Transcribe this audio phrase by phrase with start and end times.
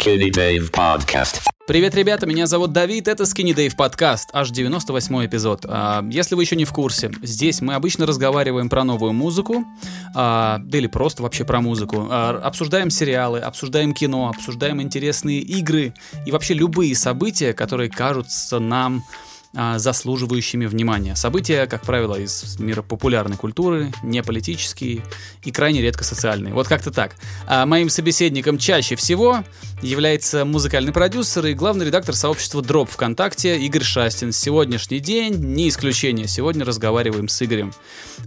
[0.00, 1.42] Skinny Dave Podcast.
[1.66, 5.66] Привет, ребята, меня зовут Давид, это Skinny Dave подкаст, аж 98 эпизод.
[5.68, 9.64] А, если вы еще не в курсе, здесь мы обычно разговариваем про новую музыку,
[10.14, 12.08] а, да или просто вообще про музыку.
[12.10, 15.92] А, обсуждаем сериалы, обсуждаем кино, обсуждаем интересные игры
[16.24, 19.04] и вообще любые события, которые кажутся нам
[19.52, 21.16] заслуживающими внимания.
[21.16, 25.02] События, как правило, из мира популярной культуры, не политические
[25.44, 26.54] и крайне редко социальные.
[26.54, 27.16] Вот как-то так.
[27.46, 29.42] А моим собеседником чаще всего
[29.82, 34.32] является музыкальный продюсер и главный редактор сообщества Drop ВКонтакте Игорь Шастин.
[34.32, 36.28] Сегодняшний день не исключение.
[36.28, 37.72] Сегодня разговариваем с Игорем.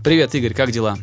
[0.03, 0.97] Привет, Игорь, как дела?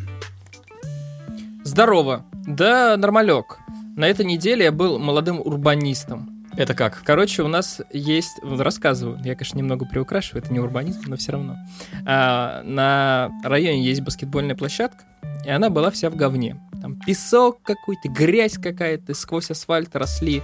[1.64, 2.27] Здорово.
[2.47, 3.59] Да, нормалек.
[3.97, 6.40] На этой неделе я был молодым урбанистом.
[6.60, 7.02] Это как?
[7.05, 8.38] Короче, у нас есть...
[8.42, 9.19] Рассказываю.
[9.24, 10.42] Я, конечно, немного приукрашиваю.
[10.42, 11.56] Это не урбанизм, но все равно.
[12.05, 15.05] А, на районе есть баскетбольная площадка,
[15.46, 16.60] и она была вся в говне.
[16.83, 20.42] Там песок какой-то, грязь какая-то, сквозь асфальт росли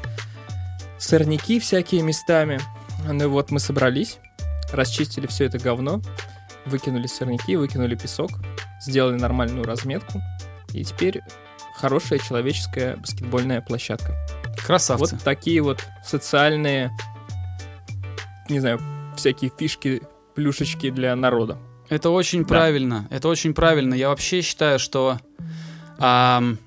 [0.98, 2.60] сорняки всякие местами.
[3.06, 4.16] Ну и вот мы собрались,
[4.73, 6.01] расчистили все это говно,
[6.64, 8.30] выкинули сорняки, выкинули песок,
[8.80, 10.23] сделали нормальную разметку,
[10.73, 11.20] и теперь
[11.74, 14.14] хорошая человеческая баскетбольная площадка.
[14.65, 15.15] Красавцы.
[15.15, 16.90] Вот такие вот социальные,
[18.49, 18.80] не знаю,
[19.16, 20.02] всякие фишки,
[20.35, 21.59] плюшечки для народа.
[21.88, 22.48] Это очень да.
[22.48, 23.07] правильно.
[23.10, 23.95] Это очень правильно.
[23.95, 25.18] Я вообще считаю, что
[25.98, 26.59] ам,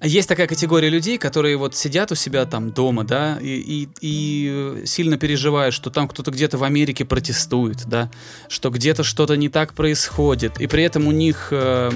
[0.00, 4.86] есть такая категория людей, которые вот сидят у себя там дома, да, и, и, и
[4.86, 8.08] сильно переживают, что там кто-то где-то в Америке протестует, да,
[8.48, 11.90] что где-то что-то не так происходит, и при этом у них Э,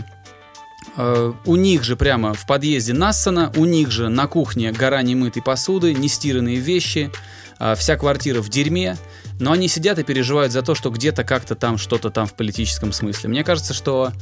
[0.96, 5.94] у них же прямо в подъезде Нассана, у них же на кухне гора немытой посуды,
[5.94, 7.10] нестиранные вещи,
[7.58, 8.96] э, вся квартира в дерьме,
[9.40, 12.92] но они сидят и переживают за то, что где-то как-то там что-то там в политическом
[12.92, 13.30] смысле.
[13.30, 14.12] Мне кажется, что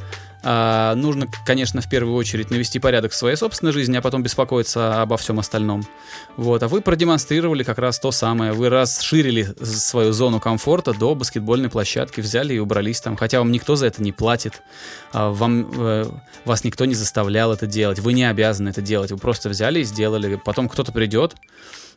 [0.42, 5.02] э, нужно, конечно, в первую очередь навести порядок в своей собственной жизни, а потом беспокоиться
[5.02, 5.84] обо всем остальном.
[6.36, 6.62] Вот.
[6.62, 8.52] А вы продемонстрировали как раз то самое.
[8.52, 13.16] Вы расширили свою зону комфорта до баскетбольной площадки, взяли и убрались там.
[13.16, 14.62] Хотя вам никто за это не платит,
[15.12, 16.10] э, вам, э,
[16.44, 19.10] вас никто не заставлял это делать, вы не обязаны это делать.
[19.10, 20.40] Вы просто взяли и сделали.
[20.44, 21.34] Потом кто-то придет,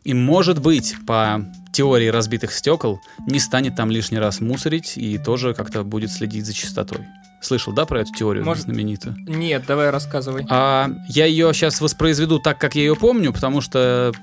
[0.04, 5.54] и, может быть, по теории разбитых стекол, не станет там лишний раз мусорить и тоже
[5.54, 7.08] как-то будет следить за чистотой.
[7.44, 8.64] Слышал, да, про эту теорию Может...
[8.64, 9.16] знаменитую?
[9.28, 10.46] Нет, давай рассказывай.
[10.50, 14.14] А, я ее сейчас воспроизведу так, как я ее помню, потому что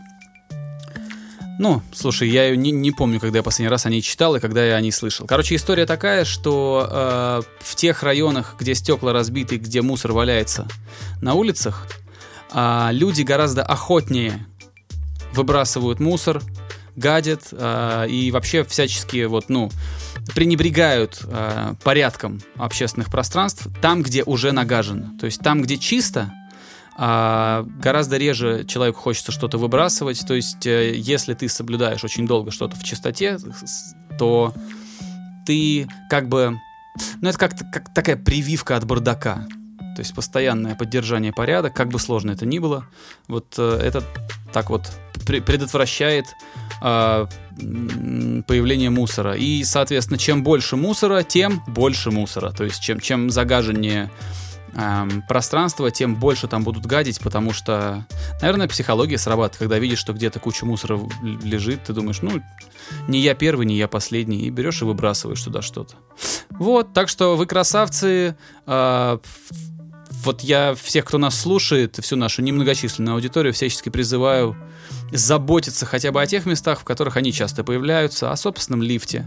[1.59, 4.41] ну, слушай, я ее не, не помню, когда я последний раз о ней читал и
[4.41, 5.27] когда я о ней слышал.
[5.27, 10.67] Короче, история такая, что э, в тех районах, где стекла разбиты, где мусор валяется
[11.21, 11.87] на улицах,
[12.55, 14.47] э, люди гораздо охотнее
[15.35, 16.41] выбрасывают мусор,
[16.97, 19.71] гадят э, и вообще всячески вот, ну,
[20.35, 25.17] пренебрегают э, порядком общественных пространств там, где уже нагажено.
[25.19, 26.33] То есть там, где чисто,
[26.99, 30.27] э, гораздо реже человеку хочется что-то выбрасывать.
[30.27, 33.39] То есть э, если ты соблюдаешь очень долго что-то в чистоте,
[34.19, 34.55] то
[35.47, 36.57] ты как бы...
[37.21, 39.47] Ну, это как, как такая прививка от бардака.
[39.97, 42.87] То есть постоянное поддержание порядка, как бы сложно это ни было,
[43.29, 44.03] вот э, это
[44.53, 44.91] так вот
[45.27, 46.27] предотвращает
[48.47, 49.35] появление мусора.
[49.35, 52.51] И, соответственно, чем больше мусора, тем больше мусора.
[52.51, 54.11] То есть, чем, чем загаженнее
[54.75, 58.07] э, пространство, тем больше там будут гадить, потому что,
[58.41, 59.59] наверное, психология срабатывает.
[59.59, 62.43] Когда видишь, что где-то куча мусора лежит, ты думаешь, ну,
[63.09, 65.95] не я первый, не я последний, и берешь и выбрасываешь туда что-то.
[66.51, 68.37] Вот, так что вы красавцы.
[68.67, 69.19] Э,
[70.25, 74.57] вот я всех, кто нас слушает, всю нашу немногочисленную аудиторию всячески призываю
[75.13, 79.27] заботиться хотя бы о тех местах, в которых они часто появляются, о собственном лифте,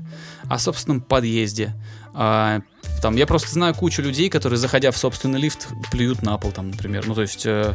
[0.49, 1.73] о собственном подъезде.
[2.13, 2.61] А,
[3.01, 6.71] там, я просто знаю кучу людей, которые, заходя в собственный лифт, плюют на пол, там,
[6.71, 7.05] например.
[7.07, 7.73] Ну, то есть, э,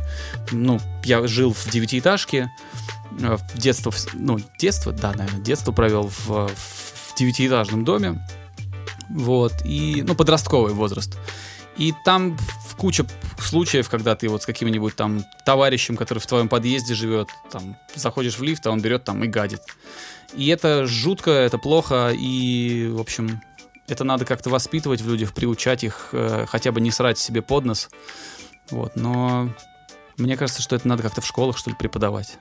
[0.52, 2.50] ну, я жил в девятиэтажке,
[3.20, 8.24] э, детство, ну, детство, да, наверное, детство провел в, в девятиэтажном доме,
[9.10, 11.18] вот, и, ну, подростковый возраст.
[11.78, 12.36] И там
[12.78, 13.04] куча
[13.38, 18.38] случаев, когда ты вот с каким-нибудь там товарищем, который в твоем подъезде живет, там, заходишь
[18.38, 19.60] в лифт, а он берет там и гадит.
[20.34, 23.40] И это жутко, это плохо, и, в общем,
[23.88, 27.64] это надо как-то воспитывать в людях, приучать их э, хотя бы не срать себе под
[27.64, 27.88] нос.
[28.70, 29.48] Вот, но
[30.16, 32.38] мне кажется, что это надо как-то в школах, что ли, преподавать.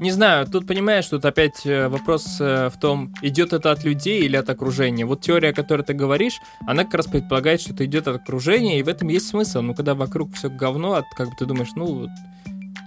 [0.00, 4.22] Не знаю, тут понимаешь, тут опять э, вопрос э, в том, идет это от людей
[4.22, 5.04] или от окружения.
[5.04, 8.78] Вот теория, о которой ты говоришь, она как раз предполагает, что это идет от окружения,
[8.78, 9.60] и в этом есть смысл.
[9.60, 12.08] Ну, когда вокруг все говно, от, как бы ты думаешь, ну,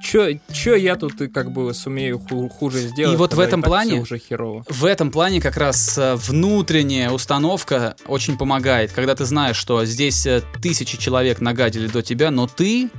[0.01, 3.13] Чё, чё я тут как бы сумею хуже сделать?
[3.13, 4.65] И вот в этом плане, уже херово.
[4.67, 10.27] в этом плане как раз э, внутренняя установка очень помогает, когда ты знаешь, что здесь
[10.59, 12.89] тысячи человек нагадили до тебя, но ты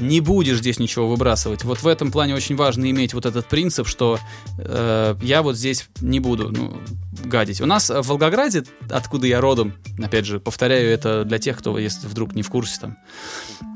[0.00, 1.64] не будешь здесь ничего выбрасывать.
[1.64, 4.18] Вот в этом плане очень важно иметь вот этот принцип, что
[4.58, 6.80] э, я вот здесь не буду ну,
[7.24, 7.60] гадить.
[7.60, 12.06] У нас в Волгограде, откуда я родом, опять же, повторяю это для тех, кто, если
[12.06, 12.96] вдруг не в курсе там,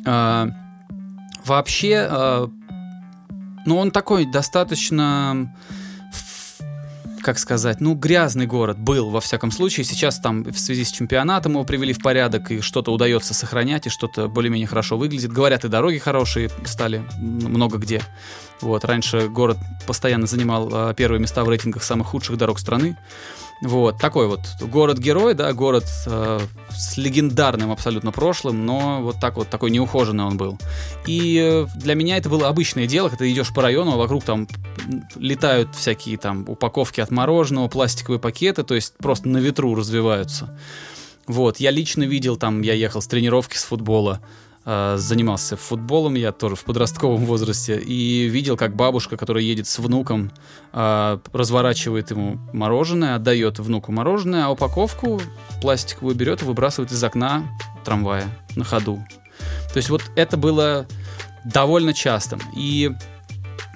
[0.07, 0.47] э,
[1.45, 2.49] вообще, э,
[3.67, 5.55] ну, он такой достаточно
[7.23, 9.85] как сказать, ну, грязный город был, во всяком случае.
[9.85, 13.91] Сейчас там в связи с чемпионатом его привели в порядок, и что-то удается сохранять, и
[13.91, 15.33] что-то более-менее хорошо выглядит.
[15.33, 18.03] Говорят, и дороги хорошие стали много где.
[18.61, 22.97] Вот, раньше город постоянно занимал э, первые места в рейтингах самых худших дорог страны.
[23.63, 29.51] Вот, такой вот город-герой, да, город э, с легендарным абсолютно прошлым, но вот так вот,
[29.51, 30.59] такой неухоженный он был.
[31.07, 34.25] И э, для меня это было обычное дело, когда ты идешь по району, а вокруг
[34.25, 34.49] там
[35.15, 40.59] летают всякие там упаковки от мороженого, пластиковые пакеты, то есть просто на ветру развиваются.
[41.29, 44.21] Вот, я лично видел там, я ехал с тренировки с футбола,
[44.65, 50.31] занимался футболом, я тоже в подростковом возрасте, и видел, как бабушка, которая едет с внуком,
[50.73, 55.21] э, разворачивает ему мороженое, отдает внуку мороженое, а упаковку
[55.61, 57.45] пластиковую берет и выбрасывает из окна
[57.85, 59.05] трамвая на ходу.
[59.73, 60.87] То есть вот это было
[61.45, 62.41] довольно частым.
[62.57, 62.93] И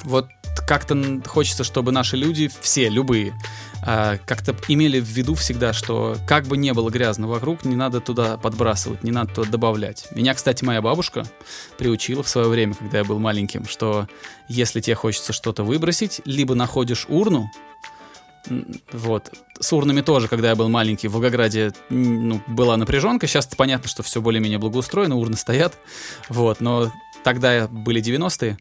[0.04, 0.28] вот
[0.66, 0.96] как-то
[1.26, 3.34] хочется, чтобы наши люди, все, любые,
[3.86, 8.36] как-то имели в виду всегда, что как бы не было грязно вокруг, не надо туда
[8.36, 10.08] подбрасывать, не надо туда добавлять.
[10.10, 11.24] Меня, кстати, моя бабушка
[11.78, 14.08] приучила в свое время, когда я был маленьким, что
[14.48, 17.48] если тебе хочется что-то выбросить, либо находишь урну,
[18.92, 19.32] вот.
[19.58, 23.26] С урнами тоже, когда я был маленький, в Волгограде ну, была напряженка.
[23.26, 25.74] Сейчас понятно, что все более-менее благоустроено, урны стоят.
[26.28, 26.60] Вот.
[26.60, 26.92] Но
[27.24, 28.56] тогда были 90-е.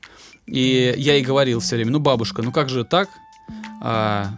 [0.48, 3.10] И я ей говорил все время, ну, бабушка, ну как же так?
[3.82, 4.30] А,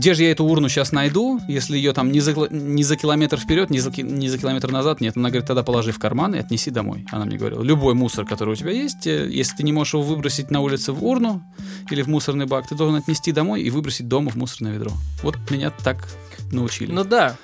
[0.00, 3.36] где же я эту урну сейчас найду, если ее там не за, не за километр
[3.38, 5.02] вперед, не за, не за километр назад?
[5.02, 7.04] Нет, она говорит, тогда положи в карман и отнеси домой.
[7.12, 10.02] Она мне говорила, любой мусор, который у тебя есть, э, если ты не можешь его
[10.02, 11.42] выбросить на улице в урну
[11.90, 14.90] или в мусорный бак, ты должен отнести домой и выбросить дома в мусорное ведро.
[15.22, 16.08] Вот меня так
[16.50, 16.90] научили.
[16.90, 17.36] Ну да,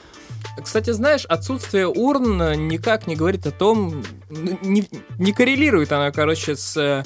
[0.65, 4.89] кстати, знаешь, отсутствие урн никак не говорит о том, не,
[5.19, 7.05] не коррелирует она, короче, с э,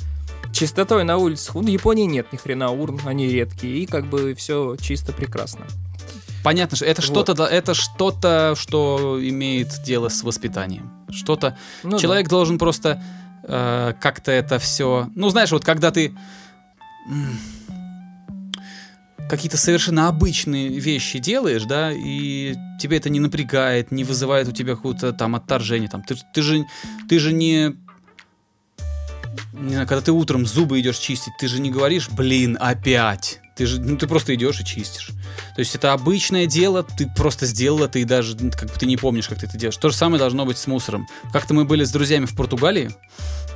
[0.53, 1.55] чистотой на улицах.
[1.55, 5.67] В Японии нет ни хрена урн, они редкие, и как бы все чисто прекрасно.
[6.43, 7.11] Понятно, что это вот.
[7.11, 10.91] что-то, это что-то, что имеет дело с воспитанием.
[11.11, 11.57] Что-то.
[11.83, 12.31] Ну, Человек да.
[12.31, 13.03] должен просто
[13.43, 15.11] э, как-то это все.
[15.15, 16.15] Ну, знаешь, вот когда ты
[19.29, 24.75] какие-то совершенно обычные вещи делаешь, да, и тебе это не напрягает, не вызывает у тебя
[24.75, 26.67] какое-то там отторжение, там, ты, ты же,
[27.09, 27.77] ты же не
[29.53, 33.41] когда ты утром зубы идешь чистить, ты же не говоришь, блин, опять.
[33.57, 35.09] Ты же, ну, ты просто идешь и чистишь.
[35.55, 38.97] То есть это обычное дело, ты просто сделал это и даже как бы ты не
[38.97, 39.77] помнишь, как ты это делаешь.
[39.77, 41.07] То же самое должно быть с мусором.
[41.33, 42.91] Как-то мы были с друзьями в Португалии,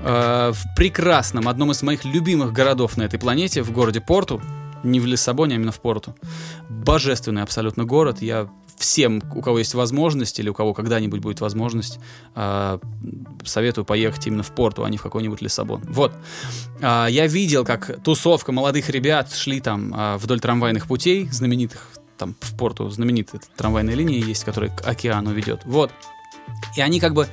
[0.00, 4.42] э, в прекрасном, одном из моих любимых городов на этой планете, в городе Порту,
[4.82, 6.14] не в Лиссабоне, а именно в Порту.
[6.68, 8.20] Божественный абсолютно город.
[8.20, 11.98] Я всем, у кого есть возможность или у кого когда-нибудь будет возможность,
[12.34, 12.78] э,
[13.44, 15.82] советую поехать именно в Порту, а не в какой-нибудь Лиссабон.
[15.88, 16.12] Вот.
[16.80, 21.88] Э, я видел, как тусовка молодых ребят шли там э, вдоль трамвайных путей, знаменитых,
[22.18, 25.62] там в Порту знаменитая трамвайная линия есть, которая к океану ведет.
[25.64, 25.90] Вот.
[26.76, 27.28] И они как бы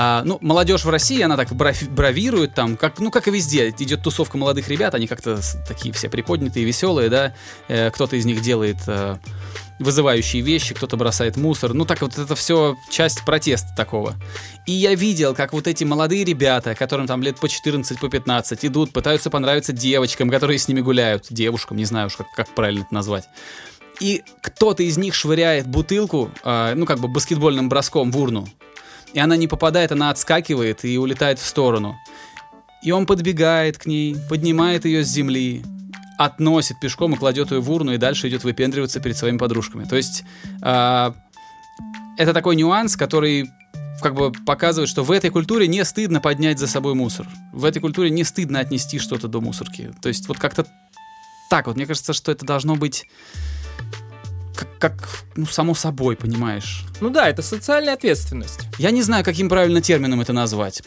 [0.00, 3.70] а, ну, молодежь в России, она так бравирует там, как, ну, как и везде.
[3.70, 7.34] Идет тусовка молодых ребят, они как-то такие все приподнятые, веселые, да.
[7.66, 9.16] Э, кто-то из них делает э,
[9.80, 11.74] вызывающие вещи, кто-то бросает мусор.
[11.74, 14.14] Ну, так вот это все часть протеста такого.
[14.66, 18.66] И я видел, как вот эти молодые ребята, которым там лет по 14, по 15,
[18.66, 21.26] идут, пытаются понравиться девочкам, которые с ними гуляют.
[21.28, 23.24] Девушкам, не знаю уж, как, как правильно это назвать.
[23.98, 28.46] И кто-то из них швыряет бутылку, э, ну, как бы баскетбольным броском в урну.
[29.12, 31.96] И она не попадает, она отскакивает и улетает в сторону.
[32.82, 35.64] И он подбегает к ней, поднимает ее с земли,
[36.18, 39.84] относит пешком и кладет ее в урну, и дальше идет выпендриваться перед своими подружками.
[39.84, 40.24] То есть
[40.62, 41.12] э,
[42.18, 43.50] это такой нюанс, который
[44.00, 47.26] как бы показывает, что в этой культуре не стыдно поднять за собой мусор.
[47.52, 49.92] В этой культуре не стыдно отнести что-то до мусорки.
[50.00, 50.66] То есть вот как-то
[51.50, 51.76] так вот.
[51.76, 53.06] Мне кажется, что это должно быть
[54.58, 56.84] как, как ну, само собой, понимаешь.
[57.00, 58.60] Ну да, это социальная ответственность.
[58.78, 60.82] Я не знаю, каким правильно термином это назвать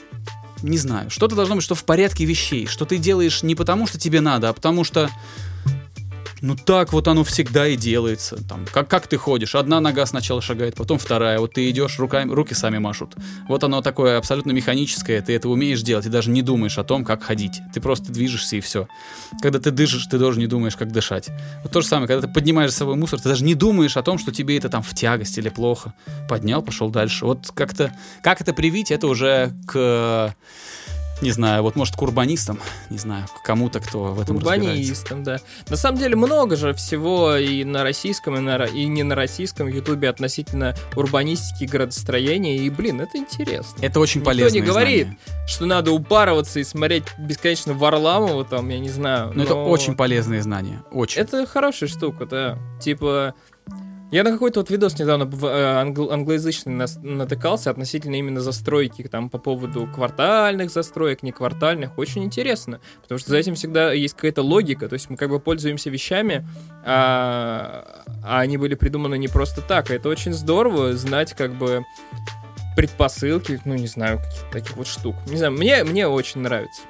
[0.63, 3.97] не знаю, что-то должно быть, что в порядке вещей, что ты делаешь не потому, что
[3.97, 5.09] тебе надо, а потому что
[6.41, 8.37] ну так вот оно всегда и делается.
[8.47, 9.55] Там, как, как ты ходишь?
[9.55, 11.39] Одна нога сначала шагает, потом вторая.
[11.39, 13.15] Вот ты идешь, руками, руки сами машут.
[13.47, 17.05] Вот оно такое абсолютно механическое, ты это умеешь делать, и даже не думаешь о том,
[17.05, 17.61] как ходить.
[17.73, 18.87] Ты просто движешься и все.
[19.41, 21.29] Когда ты дышишь, ты тоже не думаешь, как дышать.
[21.63, 24.03] Вот то же самое, когда ты поднимаешь с собой мусор, ты даже не думаешь о
[24.03, 25.93] том, что тебе это там в тягость или плохо.
[26.27, 27.25] Поднял, пошел дальше.
[27.25, 27.93] Вот как-то,
[28.23, 30.35] как это привить, это уже к
[31.21, 32.59] Не знаю, вот может к урбанистам,
[32.89, 34.37] не знаю, к кому-то, кто в этом.
[34.37, 35.37] Урбанистам, да.
[35.69, 39.67] На самом деле много же всего и на российском, и, на, и не на российском
[39.67, 42.57] ютубе относительно урбанистики, градостроения.
[42.57, 43.77] И, блин, это интересно.
[43.81, 44.55] Это очень Никто полезно.
[44.55, 45.07] не говорит,
[45.47, 49.27] что надо упарываться и смотреть бесконечно Варламова, там, я не знаю.
[49.27, 50.81] Но Ну, это очень полезные знания.
[50.91, 51.21] Очень.
[51.21, 52.57] Это хорошая штука, да.
[52.81, 53.35] Типа,
[54.11, 59.03] я на какой-то вот видос недавно в- э, англ- англоязычный нас- натыкался относительно именно застройки,
[59.03, 61.97] там, по поводу квартальных застроек, не квартальных.
[61.97, 65.39] Очень интересно, потому что за этим всегда есть какая-то логика, то есть мы как бы
[65.39, 66.45] пользуемся вещами,
[66.85, 69.89] а, а они были придуманы не просто так.
[69.89, 71.83] И это очень здорово знать как бы
[72.75, 75.15] предпосылки, ну, не знаю, каких-то таких вот штук.
[75.27, 76.81] Не знаю, мне, мне очень нравится.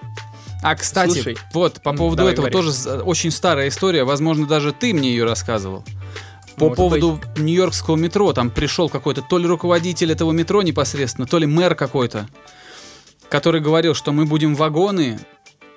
[0.63, 1.37] А, кстати, Слушай.
[1.53, 2.51] вот по поводу этого говори.
[2.53, 4.03] тоже с- очень старая история.
[4.03, 5.83] Возможно, даже ты мне ее рассказывал.
[6.57, 11.37] По Может поводу нью-йоркского метро, там пришел какой-то то ли руководитель этого метро непосредственно, то
[11.37, 12.27] ли мэр какой-то,
[13.29, 15.19] который говорил, что мы будем вагоны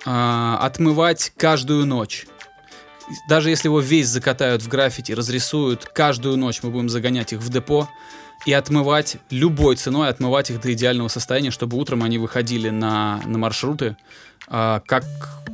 [0.05, 2.27] а, отмывать каждую ночь.
[3.29, 7.49] Даже если его весь закатают в граффити, разрисуют, каждую ночь мы будем загонять их в
[7.49, 7.87] депо
[8.45, 13.37] и отмывать любой ценой, отмывать их до идеального состояния, чтобы утром они выходили на, на
[13.37, 13.97] маршруты,
[14.47, 15.03] а, как,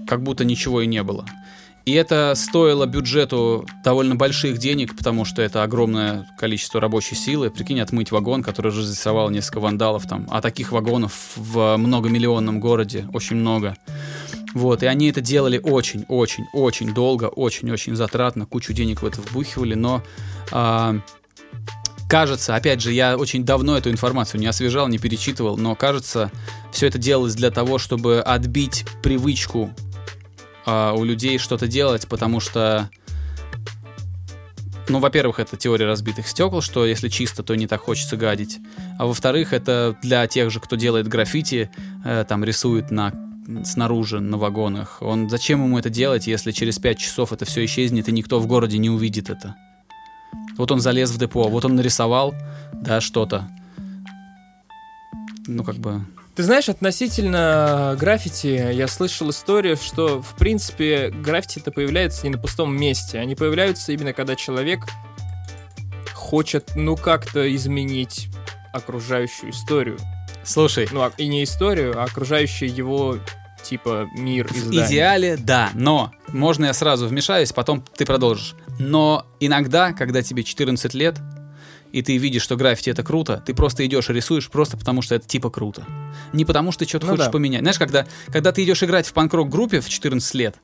[0.07, 1.25] как будто ничего и не было.
[1.85, 7.49] И это стоило бюджету довольно больших денег, потому что это огромное количество рабочей силы.
[7.49, 10.27] Прикинь, отмыть вагон, который разрисовал несколько вандалов там.
[10.29, 13.75] А таких вагонов в многомиллионном городе очень много.
[14.53, 20.03] Вот, и они это делали очень-очень-очень долго, очень-очень затратно, кучу денег в это вбухивали, но
[20.51, 20.97] а,
[22.09, 26.31] кажется, опять же, я очень давно эту информацию не освежал, не перечитывал, но кажется,
[26.73, 29.73] все это делалось для того, чтобы отбить привычку
[30.65, 32.89] а, у людей что-то делать, потому что,
[34.87, 38.59] ну, во-первых, это теория разбитых стекол, что если чисто, то не так хочется гадить.
[38.97, 41.69] А во-вторых, это для тех же, кто делает граффити,
[42.03, 43.13] э, там рисует на
[43.63, 44.97] снаружи на вагонах.
[45.01, 48.47] Он зачем ему это делать, если через 5 часов это все исчезнет и никто в
[48.47, 49.55] городе не увидит это?
[50.57, 52.33] Вот он залез в депо, вот он нарисовал,
[52.73, 53.49] да, что-то.
[55.47, 56.05] Ну, как бы...
[56.41, 62.75] Ты знаешь, относительно граффити, я слышал историю, что, в принципе, граффити-то появляются не на пустом
[62.75, 63.19] месте.
[63.19, 64.79] Они появляются именно когда человек
[66.15, 68.29] хочет, ну, как-то изменить
[68.73, 69.99] окружающую историю.
[70.43, 73.19] Слушай, Ну, а- и не историю, а окружающий его,
[73.61, 78.55] типа, мир и В идеале, да, но можно я сразу вмешаюсь, потом ты продолжишь.
[78.79, 81.19] Но иногда, когда тебе 14 лет,
[81.91, 85.15] и ты видишь, что граффити это круто, ты просто идешь и рисуешь просто потому, что
[85.15, 85.85] это типа круто.
[86.33, 87.31] Не потому, что ты что-то Ну хочешь да.
[87.31, 87.61] поменять.
[87.61, 90.55] Знаешь, когда, когда ты идешь играть в панк-рок группе в 14 лет,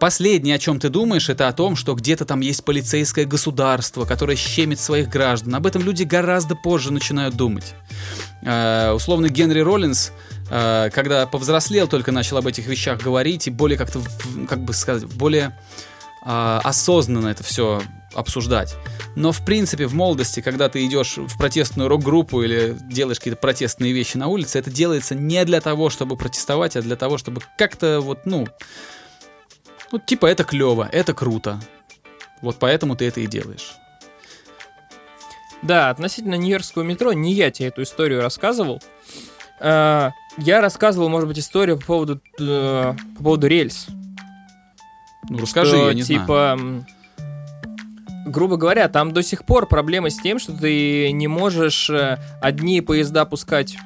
[0.00, 4.36] Последнее, о чем ты думаешь, это о том, что где-то там есть полицейское государство, которое
[4.36, 5.54] щемит своих граждан.
[5.54, 7.74] Об этом люди гораздо позже начинают думать.
[8.42, 10.12] Э, условно, Генри Роллинс,
[10.50, 14.00] э, когда повзрослел, только начал об этих вещах говорить и более как-то,
[14.48, 15.56] как бы сказать, более
[16.26, 17.80] э, осознанно это все
[18.14, 18.74] обсуждать.
[19.16, 23.92] Но, в принципе, в молодости, когда ты идешь в протестную рок-группу или делаешь какие-то протестные
[23.92, 28.00] вещи на улице, это делается не для того, чтобы протестовать, а для того, чтобы как-то
[28.00, 28.46] вот, ну,
[29.92, 31.60] ну, типа, это клево, это круто.
[32.42, 33.74] Вот поэтому ты это и делаешь.
[35.62, 38.82] Да, относительно Нью-Йоркского метро, не я тебе эту историю рассказывал.
[39.60, 43.86] А, Я рассказывал, может быть, историю по поводу, э, по поводу рельс.
[45.30, 46.20] Ну, расскажи, что, я не знаю.
[46.20, 46.86] типа, м,
[48.24, 52.80] грубо говоря, там до сих пор проблема с тем, что ты не можешь э, одни
[52.80, 53.76] поезда пускать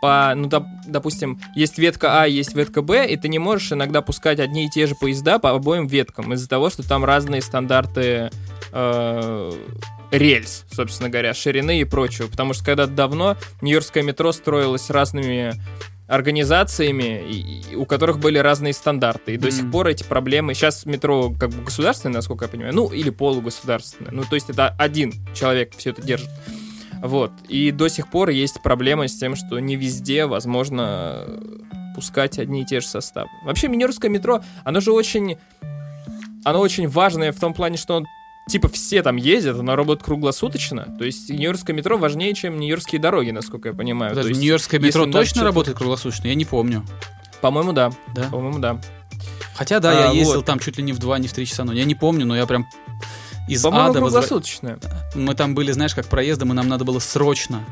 [0.00, 4.00] по, ну, доп- допустим, есть ветка А, есть ветка Б, и ты не можешь иногда
[4.00, 8.30] пускать одни и те же поезда по обоим веткам из-за того, что там разные стандарты
[8.72, 9.52] э,
[10.10, 12.28] рельс, собственно говоря, ширины и прочего.
[12.28, 15.54] Потому что когда-то давно Нью-Йоркское метро строилось разными
[16.08, 19.34] организациями, и- и у которых были разные стандарты.
[19.34, 19.56] И до Мгм.
[19.56, 20.54] сих пор эти проблемы...
[20.54, 24.10] Сейчас метро как бы государственное, насколько я понимаю, ну, или полугосударственное.
[24.12, 26.30] Ну, то есть это один человек все это держит.
[27.02, 27.30] Вот.
[27.48, 31.40] И до сих пор есть проблема с тем, что не везде возможно э,
[31.94, 33.28] пускать одни и те же составы.
[33.44, 35.36] Вообще, Нью-Йоркское метро, оно же очень...
[36.44, 38.06] Оно очень важное в том плане, что он
[38.48, 40.94] типа все там ездят, оно работает круглосуточно.
[40.98, 44.14] То есть Нью-Йоркское метро важнее, чем Нью-Йоркские дороги, насколько я понимаю.
[44.14, 46.26] То есть, Нью-Йоркское метро точно работает круглосуточно?
[46.28, 46.84] Я не помню.
[47.40, 47.92] По-моему, да.
[48.14, 48.24] Да?
[48.30, 48.80] По-моему, да.
[49.54, 50.46] Хотя, да, А, я ездил вот.
[50.46, 51.78] там чуть ли не в 2, не в 3 часа ночи.
[51.78, 52.66] Я не помню, но я прям
[53.48, 54.78] из По-моему, ада возвра- круглосуточное.
[55.14, 57.64] Мы там были, знаешь, как проездом, и нам надо было срочно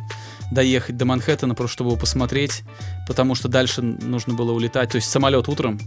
[0.51, 2.63] доехать до Манхэттена, просто чтобы его посмотреть,
[3.07, 4.91] потому что дальше нужно было улетать.
[4.91, 5.79] То есть самолет утром,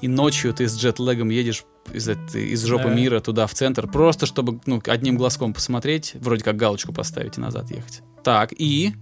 [0.00, 2.94] и ночью ты с джетлегом едешь из, из жопы Да.
[2.94, 7.40] мира туда, в центр, просто чтобы ну, одним глазком посмотреть, вроде как галочку поставить и
[7.40, 8.02] назад ехать.
[8.22, 8.92] Так, и...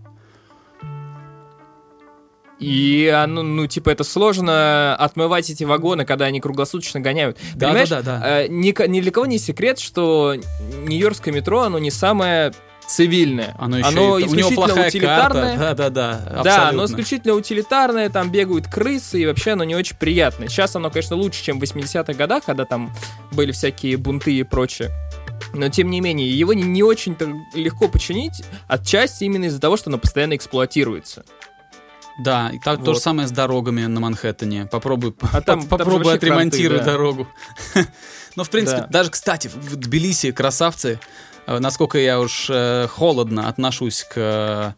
[2.58, 7.38] И оно, ну, типа, это сложно отмывать эти вагоны, когда они круглосуточно гоняют.
[7.54, 8.42] Да, Понимаешь, да, да, да.
[8.42, 10.34] э, ни, ни для кого не секрет, что
[10.86, 12.52] Нью-Йоркское метро, оно не самое
[12.88, 13.54] цивильное.
[13.58, 15.56] Оно еще оно и- у него исключительно плохая утилитарное.
[15.58, 15.74] карта.
[15.74, 16.20] Да, да, да.
[16.20, 16.68] Да, абсолютно.
[16.68, 20.48] оно исключительно утилитарное, там бегают крысы, и вообще оно не очень приятное.
[20.48, 22.92] Сейчас оно, конечно, лучше, чем в 80-х годах, когда там
[23.30, 24.90] были всякие бунты и прочее.
[25.54, 29.90] Но, тем не менее, его не, не очень-то легко починить, отчасти именно из-за того, что
[29.90, 31.24] оно постоянно эксплуатируется.
[32.24, 33.02] Да, и так, то же Вот.
[33.02, 34.66] самое с дорогами на Манхэттене.
[34.66, 36.92] Попробуй, А там- поп- там попробуй отремонтируй кранты, да.
[36.92, 37.28] дорогу.
[38.36, 38.86] Ну, в принципе, Да.
[38.88, 41.00] даже, кстати, в Тбилиси красавцы.
[41.48, 44.72] Э, Насколько я уж э, холодно отношусь к э,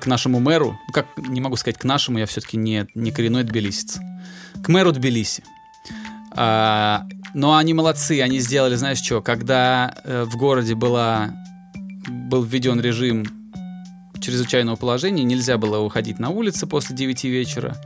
[0.00, 3.98] к нашему мэру, как не могу сказать к нашему, я все-таки не, не коренной тбилисец,
[4.62, 5.44] к мэру Тбилиси.
[6.32, 11.32] А, но они молодцы, они сделали, знаешь что, когда в городе была,
[12.08, 13.24] был введен режим
[14.20, 17.76] чрезвычайного положения, нельзя было выходить на улицы после 9 вечера.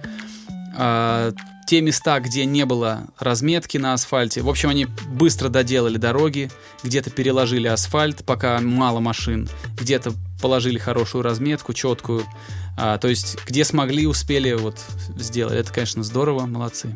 [0.76, 1.32] А,
[1.66, 6.50] те места, где не было разметки на асфальте, в общем, они быстро доделали дороги,
[6.82, 10.12] где-то переложили асфальт, пока мало машин, где-то
[10.42, 12.24] положили хорошую разметку, четкую.
[12.76, 14.78] А, то есть, где смогли, успели вот
[15.16, 15.54] сделать.
[15.54, 16.94] Это, конечно, здорово, молодцы.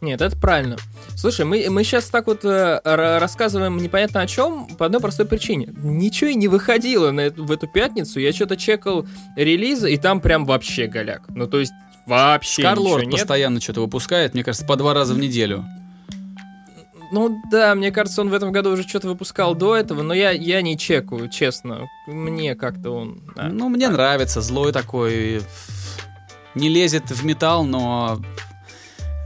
[0.00, 0.76] Нет, это правильно.
[1.16, 5.24] Слушай, мы, мы сейчас так вот э, ра- рассказываем непонятно о чем по одной простой
[5.24, 5.72] причине.
[5.82, 8.20] Ничего и не выходило на эту- в эту пятницу.
[8.20, 11.22] Я что-то чекал релизы, и там прям вообще голяк.
[11.28, 11.72] Ну, то есть,
[12.06, 15.64] вообще Скарлорд постоянно что-то выпускает, мне кажется, по два раза в неделю.
[17.12, 20.30] Ну да, мне кажется, он в этом году уже что-то выпускал до этого, но я,
[20.32, 21.82] я не чекаю, честно.
[22.06, 23.22] Мне как-то он...
[23.36, 25.42] а, Ну, мне нравится, злой такой.
[26.54, 28.20] Не лезет в металл, но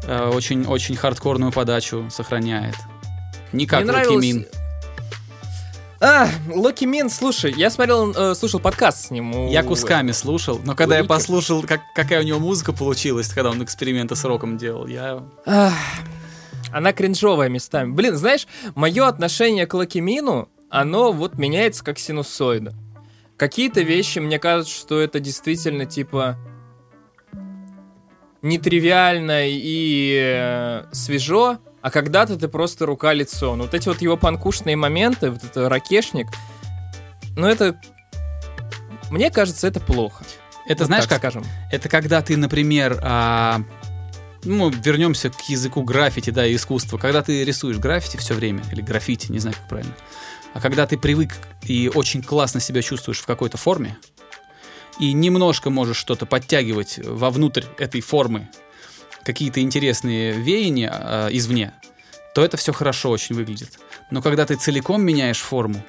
[0.07, 2.75] очень-очень хардкорную подачу сохраняет.
[3.53, 4.47] Не как Мне нравилось- Мин.
[6.01, 9.35] А, Локи Мин, слушай, я смотрел, э, слушал подкаст с ним.
[9.35, 11.09] у- Я кусками слушал, но когда я Лики.
[11.09, 15.25] послушал, как, какая у него музыка получилась, когда он эксперименты с роком делал, я...
[15.45, 15.73] Ах,
[16.73, 17.91] она кринжовая местами.
[17.91, 22.75] Блин, знаешь, мое отношение к Лакимину, оно вот меняется как синусоида.
[23.37, 26.37] Какие-то вещи, мне кажется, что это действительно типа
[28.43, 31.59] нетривиально и э, свежо,
[31.89, 33.57] а когда-то ты просто рука-лицо.
[33.57, 36.27] Ну, вот эти вот его панкушные моменты, вот это ракешник,
[37.35, 37.81] ну это...
[39.11, 40.23] Мне кажется, это плохо.
[40.67, 41.17] Это Вот знаешь как?
[41.17, 41.47] скажем.
[41.73, 43.63] Это когда ты, например, а,
[44.45, 46.99] ну, вернемся к языку граффити, да, и искусства.
[46.99, 49.95] Когда ты рисуешь граффити все время, или граффити, не знаю, как правильно.
[50.53, 53.97] А когда ты привык и очень классно себя чувствуешь в какой-то форме,
[55.01, 58.51] и немножко можешь что-то подтягивать вовнутрь этой формы,
[59.29, 61.75] какие-то интересные веяния а, извне,
[62.35, 63.79] то это все хорошо очень выглядит.
[64.11, 65.85] Но когда ты целиком меняешь форму,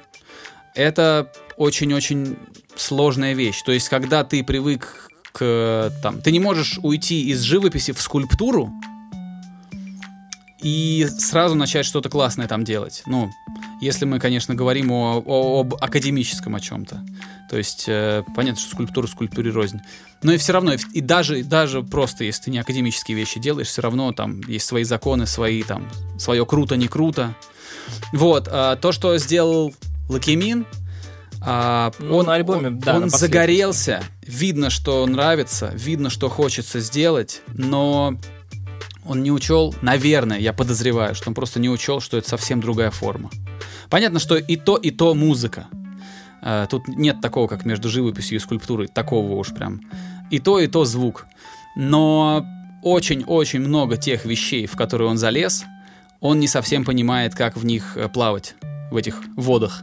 [0.74, 2.36] это очень-очень
[2.76, 3.62] сложная вещь.
[3.62, 5.90] То есть, когда ты привык к...
[6.02, 8.70] Там, ты не можешь уйти из живописи в скульптуру
[10.62, 13.02] и сразу начать что-то классное там делать.
[13.06, 13.30] Ну,
[13.80, 17.04] если мы, конечно, говорим о, о- об академическом о чем-то.
[17.50, 19.80] То есть, э, понятно, что скульптура скульптуре рознь.
[20.22, 23.68] Но и все равно, и, и даже, даже просто, если ты не академические вещи делаешь,
[23.68, 27.34] все равно там есть свои законы, свои там, свое круто, не круто.
[28.12, 29.74] Вот, а, то, что сделал
[30.08, 30.66] Лакимин,
[31.42, 36.80] а, Ну, он, на альбоме, он, да, он загорелся, видно, что нравится, видно, что хочется
[36.80, 38.16] сделать, но
[39.04, 42.90] он не учел, наверное, я подозреваю, что он просто не учел, что это совсем другая
[42.90, 43.30] форма.
[43.88, 45.66] Понятно, что и то, и то музыка.
[46.42, 49.80] А, Тут нет такого, как между живописью и скульптурой, такого уж прям.
[50.30, 51.26] И то, и то звук.
[51.76, 52.44] Но
[52.82, 55.64] очень-очень много тех вещей, в которые он залез,
[56.20, 58.54] он не совсем понимает, как в них э, плавать,
[58.90, 59.82] в этих водах.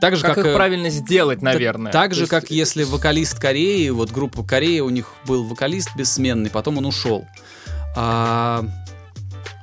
[0.00, 1.92] Так же, Как, как, их э, правильно сделать, так- наверное.
[1.92, 5.96] Так То же, есть- как если вокалист Кореи, вот группа Кореи, у них был вокалист
[5.96, 7.26] бессменный, потом он ушел.
[7.96, 8.64] А,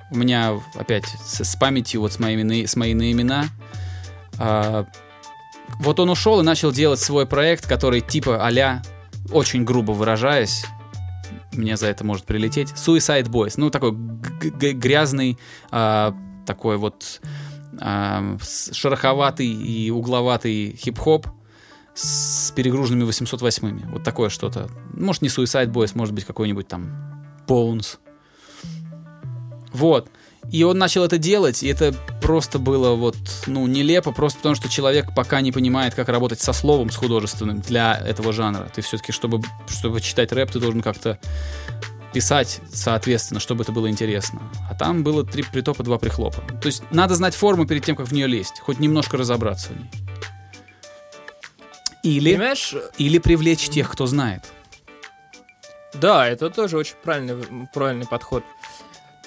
[0.10, 3.46] у меня опять с, с памятью, вот с моими, на- с моими имена.
[4.38, 4.86] А,
[5.80, 8.82] вот он ушел и начал делать свой проект, который типа а
[9.32, 10.66] очень грубо выражаясь,
[11.54, 13.54] мне за это может прилететь, Suicide Boys.
[13.58, 15.38] Ну, такой грязный,
[15.70, 16.16] а,
[16.46, 17.22] такой вот
[17.80, 21.28] а, шероховатый и угловатый хип-хоп
[21.94, 23.92] с перегруженными 808-ми.
[23.92, 24.70] Вот такое что-то.
[24.94, 26.90] Может, не Suicide Boys, может быть, какой-нибудь там
[27.48, 27.98] Bones.
[29.74, 30.10] Вот.
[30.52, 34.70] И он начал это делать, и это просто было вот, ну, нелепо, просто потому что
[34.70, 38.70] человек пока не понимает, как работать со словом, с художественным для этого жанра.
[38.74, 41.20] Ты все-таки, чтобы, чтобы читать рэп, ты должен как-то
[42.12, 44.42] писать соответственно, чтобы это было интересно.
[44.70, 46.42] А там было три притопа, два прихлопа.
[46.62, 49.78] То есть надо знать форму перед тем, как в нее лезть, хоть немножко разобраться в
[49.78, 49.90] ней.
[52.04, 54.44] Или, Понимаешь, или привлечь тех, кто знает.
[55.94, 58.44] Да, это тоже очень правильный, правильный подход.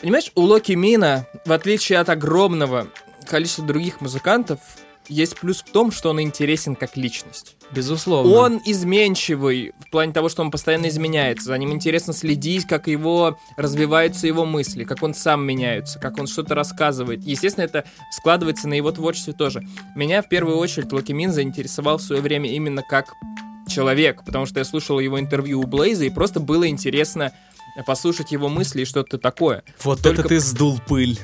[0.00, 2.88] Понимаешь, у Локи Мина, в отличие от огромного
[3.26, 4.59] количества других музыкантов,
[5.09, 7.57] есть плюс в том, что он интересен как личность.
[7.70, 8.33] Безусловно.
[8.33, 11.46] Он изменчивый в плане того, что он постоянно изменяется.
[11.46, 16.26] За ним интересно следить, как его развиваются его мысли, как он сам меняется, как он
[16.26, 17.22] что-то рассказывает.
[17.24, 19.62] Естественно, это складывается на его творчестве тоже.
[19.94, 23.12] Меня в первую очередь Локи Мин заинтересовал в свое время именно как
[23.68, 27.33] человек, потому что я слушал его интервью у Блейза, и просто было интересно
[27.82, 29.64] послушать его мысли и что-то такое.
[29.82, 31.18] Вот Только- это ты сдул пыль.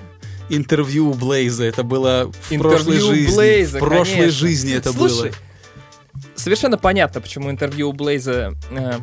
[0.48, 3.34] Интервью у Блейза, это было в Интервью прошлой жизни.
[3.36, 4.32] Блейза, в прошлой конечно.
[4.32, 6.22] жизни это Слушай, было.
[6.34, 8.98] совершенно понятно, почему интервью у Блейза э,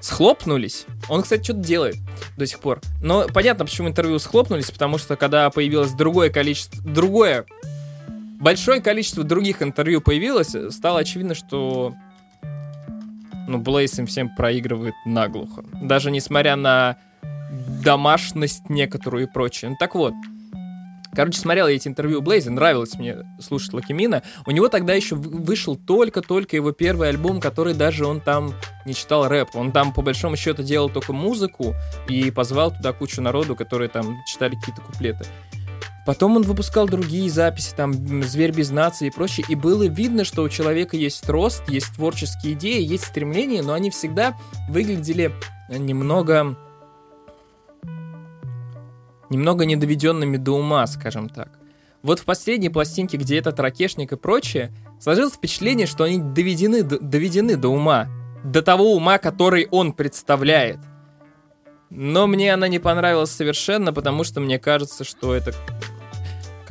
[0.00, 0.86] схлопнулись.
[1.08, 1.96] Он, кстати, что-то делает
[2.36, 2.80] до сих пор.
[3.02, 7.46] Но понятно, почему интервью схлопнулись, потому что когда появилось другое количество, другое,
[8.40, 11.94] большое количество других интервью появилось, стало очевидно, что
[13.50, 15.64] ну, Блейз им всем проигрывает наглухо.
[15.82, 16.96] Даже несмотря на
[17.84, 19.70] домашность некоторую и прочее.
[19.70, 20.14] Ну так вот,
[21.12, 24.22] Короче, смотрел я эти интервью Блейза, нравилось мне слушать Лакимина.
[24.46, 28.54] У него тогда еще вышел только-только его первый альбом, который даже он там
[28.86, 29.48] не читал рэп.
[29.54, 31.74] Он там, по большому счету, делал только музыку
[32.08, 35.24] и позвал туда кучу народу, которые там читали какие-то куплеты.
[36.06, 40.42] Потом он выпускал другие записи, там «Зверь без нации» и прочее, и было видно, что
[40.42, 44.36] у человека есть рост, есть творческие идеи, есть стремления, но они всегда
[44.68, 45.32] выглядели
[45.68, 46.56] немного
[49.28, 51.60] немного недоведенными до ума, скажем так.
[52.02, 56.98] Вот в последней пластинке, где этот ракешник и прочее, сложилось впечатление, что они доведены, до-
[56.98, 58.08] доведены до ума.
[58.42, 60.78] До того ума, который он представляет.
[61.90, 65.52] Но мне она не понравилась совершенно, потому что мне кажется, что это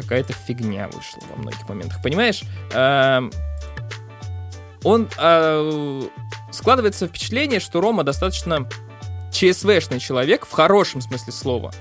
[0.02, 2.02] какая-то фигня вышла во многих моментах.
[2.02, 2.44] Понимаешь?
[2.74, 3.32] Эм,
[4.84, 5.08] Он...
[5.18, 6.02] э,
[6.52, 8.68] Складывается впечатление, что Рома достаточно
[9.32, 11.72] ЧСВшный человек в хорошем смысле слова.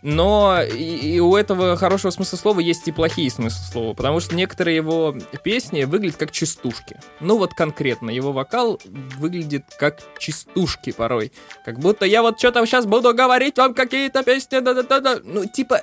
[0.00, 4.36] Но и, и у этого хорошего смысла слова есть и плохие смыслы слова, потому что
[4.36, 7.00] некоторые его песни выглядят как частушки.
[7.20, 11.32] Ну вот конкретно, его вокал выглядит как частушки порой.
[11.64, 15.18] Как будто я вот что-то сейчас буду говорить вам какие-то песни, да-да-да-да.
[15.24, 15.82] Ну типа,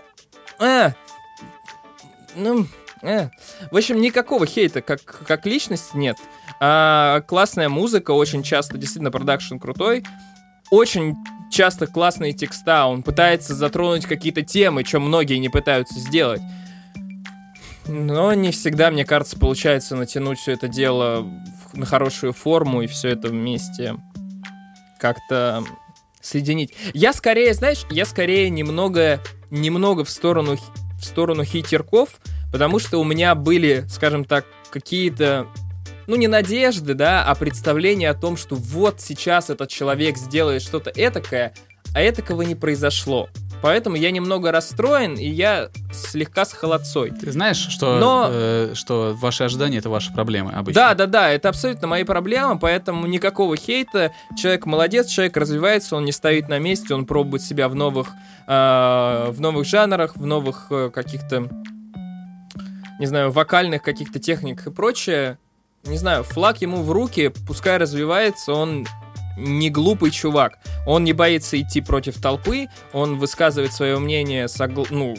[0.60, 0.94] а,
[2.36, 2.68] ну,
[3.02, 3.30] э.
[3.72, 6.18] В общем, никакого хейта как, как личность нет.
[6.60, 10.04] А, классная музыка, очень часто действительно продакшн крутой.
[10.72, 11.16] Очень
[11.52, 16.42] часто классные текста, он пытается затронуть какие-то темы, что многие не пытаются сделать.
[17.88, 21.28] Но не всегда, мне кажется, получается натянуть все это дело
[21.74, 23.96] на хорошую форму и все это вместе
[24.98, 25.64] как-то
[26.20, 26.74] соединить.
[26.94, 29.22] Я скорее, знаешь, я скорее немного,
[29.52, 30.58] немного в сторону,
[31.00, 32.20] в сторону хитерков,
[32.52, 35.48] потому что у меня были, скажем так, какие-то,
[36.08, 40.92] ну не надежды, да, а представления о том, что вот сейчас этот человек сделает что-то
[40.96, 41.54] этакое,
[41.94, 43.30] а этакого не произошло.
[43.66, 47.10] Поэтому я немного расстроен, и я слегка с холодцой.
[47.10, 50.82] Ты знаешь, что, Но- э, что ваши ожидания это ваши проблемы обычно.
[50.82, 54.12] Да, да, да, это абсолютно мои проблемы, поэтому никакого хейта.
[54.38, 58.10] Человек молодец, человек развивается, он не стоит на месте, он пробует себя в новых,
[58.48, 61.50] э, в новых жанрах, в новых э, каких-то,
[63.00, 65.40] не знаю, вокальных каких-то техниках и прочее.
[65.86, 68.86] Не знаю, флаг ему в руки, пускай развивается, он
[69.38, 70.60] не глупый чувак.
[70.86, 75.16] Он не боится идти против толпы, он высказывает свое мнение, согл- ну,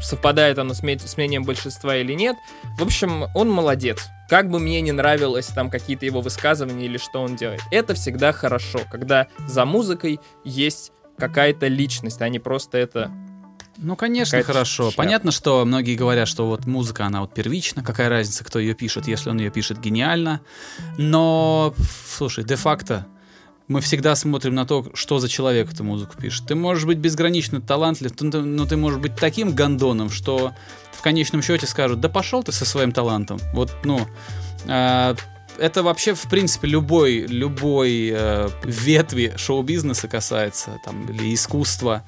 [0.00, 2.36] совпадает оно с, ме- с мнением большинства или нет.
[2.78, 4.06] В общем, он молодец.
[4.28, 7.60] Как бы мне не нравилось там какие-то его высказывания или что он делает.
[7.70, 13.10] Это всегда хорошо, когда за музыкой есть какая-то личность, а не просто это...
[13.80, 14.90] Ну, конечно, хорошо.
[14.90, 14.96] шляпа.
[14.96, 19.06] Понятно, что многие говорят, что вот музыка, она вот первична, какая разница, кто ее пишет,
[19.06, 20.40] если он ее пишет гениально.
[20.96, 21.74] Но,
[22.08, 23.06] слушай, де-факто
[23.68, 26.46] мы всегда смотрим на то, что за человек эту музыку пишет.
[26.46, 30.52] Ты можешь быть безгранично талантлив, но ты можешь быть таким гондоном, что
[30.92, 33.38] в конечном счете скажут, да пошел ты со своим талантом.
[33.52, 34.00] Вот, ну,
[34.66, 35.14] а,
[35.58, 42.04] это вообще, в принципе, любой, любой э, ветви шоу-бизнеса касается, там, или искусства,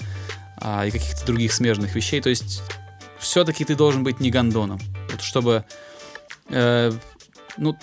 [0.56, 2.20] а, и каких-то других смежных вещей.
[2.20, 2.62] То есть,
[3.18, 4.80] все-таки ты должен быть не гондоном.
[5.10, 5.64] Вот чтобы,
[6.48, 6.92] э,
[7.56, 7.76] ну,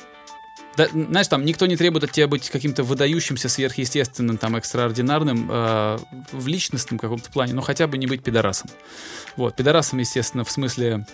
[0.78, 5.98] да, знаешь, там никто не требует от тебя быть каким-то выдающимся, сверхъестественным, там, экстраординарным э,
[6.32, 8.70] в личностном каком-то плане, но хотя бы не быть пидорасом.
[9.38, 11.08] Вот, пидорасом, естественно, в смысле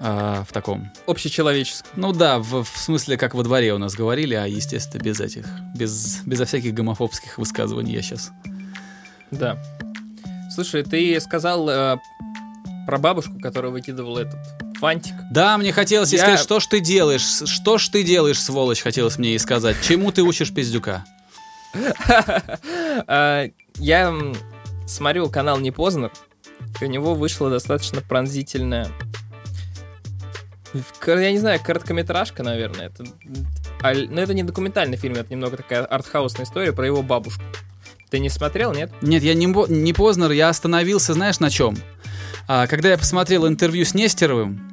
[0.00, 0.90] э, в таком.
[1.06, 1.92] Общечеловеческое.
[1.96, 5.46] Ну да, в, в смысле, как во дворе у нас говорили, а, естественно, без этих,
[5.76, 8.32] без, безо всяких гомофобских высказываний я сейчас.
[9.30, 9.62] Да.
[10.50, 11.98] Слушай, ты сказал э,
[12.86, 15.14] про бабушку, которая выкидывала этот фантик.
[15.30, 18.80] Да, мне хотелось ей Я- сказать, что ж ты делаешь, что ж ты делаешь, сволочь,
[18.82, 19.76] хотелось мне ей сказать.
[19.82, 21.04] Чему ты учишь пиздюка?
[23.06, 24.14] А, Я
[24.86, 26.12] смотрю канал Не Познер,
[26.80, 28.88] и у него вышла достаточно пронзительная...
[31.06, 32.86] Я не знаю, короткометражка, наверное.
[32.86, 33.04] Это,
[33.82, 37.42] аль- но это не документальный фильм, это немного такая артхаусная история про его бабушку.
[38.10, 38.90] Ты не смотрел, нет?
[39.00, 41.76] Нет, я не, не Познер, я остановился, знаешь, на чем?
[42.46, 44.70] А, когда я посмотрел интервью с Нестеровым,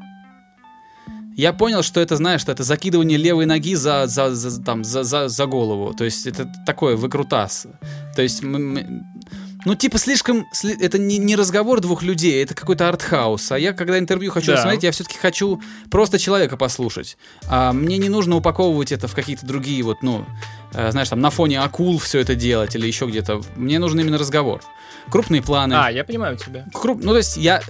[1.37, 5.03] я понял, что это, знаешь, что это закидывание левой ноги за, за, за, там, за,
[5.03, 5.93] за, за голову.
[5.93, 7.67] То есть это такое выкрутас.
[8.15, 10.45] То есть, ну, типа, слишком...
[10.53, 13.51] сли- Это не, не разговор двух людей, это какой-то артхаус.
[13.53, 14.55] А я, когда интервью хочу Да.
[14.57, 17.17] посмотреть, я все-таки хочу просто человека послушать.
[17.47, 20.25] А мне не нужно упаковывать это в какие-то другие вот, ну,
[20.73, 23.41] э, знаешь, там, на фоне акул все это делать или еще где-то.
[23.55, 24.61] Мне нужен именно разговор.
[25.09, 25.73] Крупные планы.
[25.73, 26.65] А, я понимаю тебя.
[26.73, 27.61] Круп- Ну, то есть я э,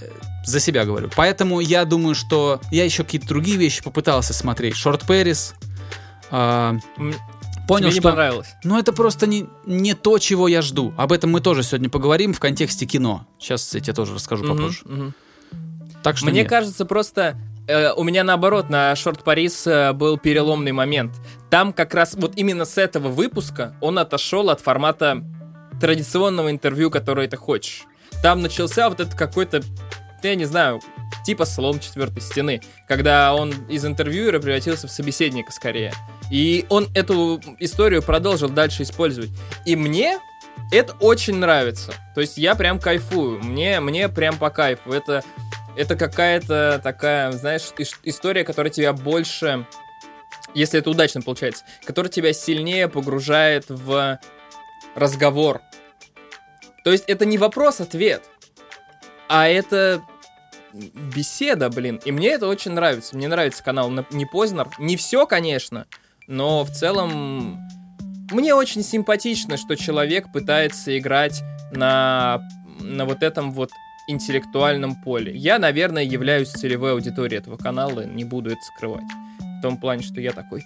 [0.45, 1.09] за себя говорю.
[1.15, 4.75] Поэтому я думаю, что я еще какие-то другие вещи попытался смотреть.
[4.75, 5.53] Шорт Пэрис.
[6.29, 7.13] а, М,
[7.67, 8.09] понял, Тебе не что...
[8.09, 8.53] понравилось.
[8.63, 10.93] Ну, это просто не, не то, чего я жду.
[10.97, 13.25] Об этом мы тоже сегодня поговорим в контексте кино.
[13.39, 14.79] Сейчас я тебе тоже расскажу попозже.
[14.85, 15.13] мгм.
[16.03, 16.49] Так что Мне нет.
[16.49, 21.11] кажется, просто э, у меня наоборот на Шорт Парис э, был переломный момент.
[21.51, 25.23] Там как раз вот именно с этого выпуска он отошел от формата
[25.81, 27.83] традиционного интервью, которое ты хочешь.
[28.23, 29.61] Там начался вот этот какой-то,
[30.23, 30.79] я не знаю,
[31.25, 35.93] типа слом четвертой стены, когда он из интервьюера превратился в собеседника скорее.
[36.31, 39.31] И он эту историю продолжил дальше использовать.
[39.65, 40.19] И мне
[40.71, 41.93] это очень нравится.
[42.15, 43.43] То есть я прям кайфую.
[43.43, 44.93] Мне, мне прям по кайфу.
[44.93, 45.23] Это,
[45.75, 49.65] это какая-то такая, знаешь, ис- история, которая тебя больше,
[50.53, 54.19] если это удачно получается, которая тебя сильнее погружает в
[54.95, 55.61] разговор.
[56.83, 58.23] То есть это не вопрос-ответ,
[59.27, 60.01] а это
[60.73, 61.99] беседа, блин.
[62.05, 63.15] И мне это очень нравится.
[63.15, 64.69] Мне нравится канал на- не Познер.
[64.79, 65.85] Не все, конечно,
[66.27, 67.59] но в целом
[68.31, 71.41] мне очень симпатично, что человек пытается играть
[71.71, 72.41] на,
[72.79, 73.69] на вот этом вот
[74.07, 75.33] интеллектуальном поле.
[75.35, 79.05] Я, наверное, являюсь целевой аудиторией этого канала, не буду это скрывать.
[79.59, 80.63] В том плане, что я такой,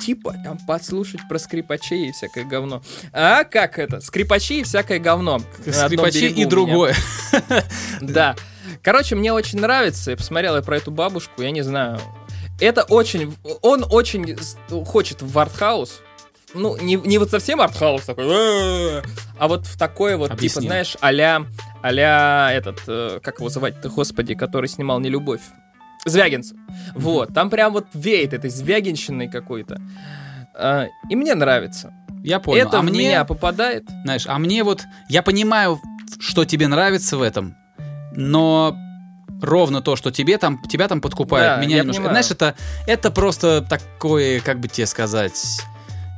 [0.00, 2.82] типа, там, послушать про скрипачей и всякое говно.
[3.12, 4.00] А как это?
[4.00, 5.40] Скрипачи и всякое говно.
[5.60, 6.94] Скрипачи и другое.
[8.00, 8.34] Да.
[8.82, 10.10] Короче, мне очень нравится.
[10.10, 12.00] Я посмотрел я про эту бабушку, я не знаю.
[12.60, 13.36] Это очень...
[13.62, 14.36] Он очень
[14.84, 16.00] хочет в артхаус.
[16.54, 18.24] Ну, не, не вот совсем артхаус такой,
[19.38, 20.66] а вот в такое вот, типа, Объясни.
[20.66, 21.46] знаешь, а-ля,
[21.82, 25.42] а этот, э, как его звать-то, господи, который снимал «Нелюбовь».
[26.04, 26.56] Звягинцев.
[26.94, 29.80] Вот, там прям вот веет этой звягинщиной какой-то.
[30.54, 31.92] А, И мне нравится.
[32.22, 32.66] Я понял.
[32.68, 33.84] Это а в мне, меня попадает.
[34.04, 34.82] знаешь, а мне вот...
[35.08, 35.80] Я понимаю,
[36.18, 37.56] что тебе нравится в этом,
[38.12, 38.76] но
[39.40, 42.02] ровно то, что тебе там, тебя там подкупает, Да, меня немножко...
[42.02, 42.22] понимаю.
[42.22, 42.54] Знаешь, это,
[42.86, 45.62] это просто такое, как бы тебе сказать...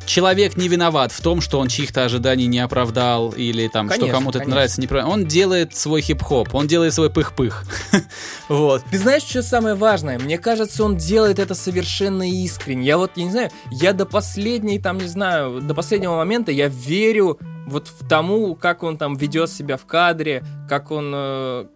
[0.07, 4.19] Человек не виноват в том, что он чьих-то ожиданий не оправдал, или там, что Конечно,
[4.19, 5.12] кому-то это нравится неправильно.
[5.12, 7.65] Он делает свой хип-хоп, он делает свой пых-пых.
[8.49, 8.83] Вот.
[8.91, 10.19] Ты знаешь, что самое важное?
[10.19, 12.85] Мне кажется, он делает это совершенно искренне.
[12.87, 16.69] Я вот, я не знаю, я до последней, там, не знаю, до последнего момента я
[16.69, 21.12] верю вот в тому, как он там ведет себя в кадре, как он...
[21.15, 21.67] э,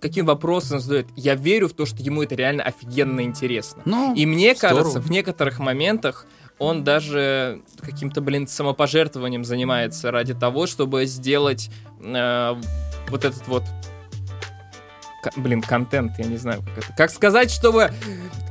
[0.00, 1.06] каким вопросом задает.
[1.16, 3.82] Я верю в то, что ему это реально офигенно интересно.
[3.84, 4.78] Ну, И мне здорово.
[4.78, 6.26] кажется, в некоторых моментах
[6.58, 12.54] он даже каким-то, блин, самопожертвованием занимается ради того, чтобы сделать э,
[13.08, 13.64] вот этот вот
[15.36, 16.92] блин, контент, я не знаю, как это.
[16.96, 17.90] Как сказать, чтобы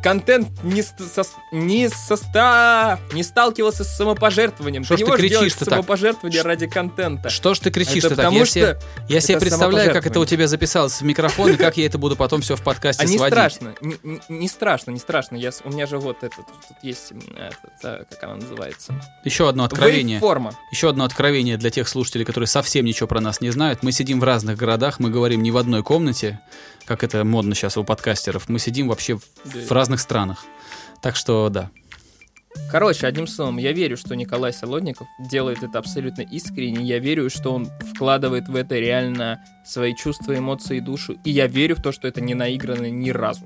[0.04, 4.84] контент не, со, не, соста, не сталкивался с самопожертвованием.
[4.84, 5.70] Что ж не ты можешь кричишь-то делать так?
[5.70, 7.30] самопожертвование Ш- ради контента.
[7.30, 8.32] Что ж ты кричишь Это ты так?
[8.34, 11.78] Я что себе, я себе представляю, как это у тебя записалось в микрофон, и как
[11.78, 13.34] я это буду потом все в подкасте А не сводить.
[13.34, 15.36] страшно, не, не- не страшно, не страшно.
[15.38, 18.94] Я, у меня же вот этот, тут есть, этот, а, как она называется?
[19.24, 20.20] Еще одно откровение.
[20.20, 20.54] Форма.
[20.72, 23.84] Еще одно откровение для тех слушателей, которые совсем ничего про нас не знают.
[23.84, 26.40] Мы сидим в разных городах, мы говорим не в одной комнате,
[26.86, 28.50] как это модно сейчас у подкастеров.
[28.50, 30.46] Мы сидим вообще в, в разных странах.
[31.02, 31.70] Так что да.
[32.72, 36.84] Короче, одним словом, я верю, что Николай Солодников делает это абсолютно искренне.
[36.86, 41.16] Я верю, что он вкладывает в это реально свои чувства, эмоции и душу.
[41.24, 43.42] И я верю в то, что это не наиграно ни разу.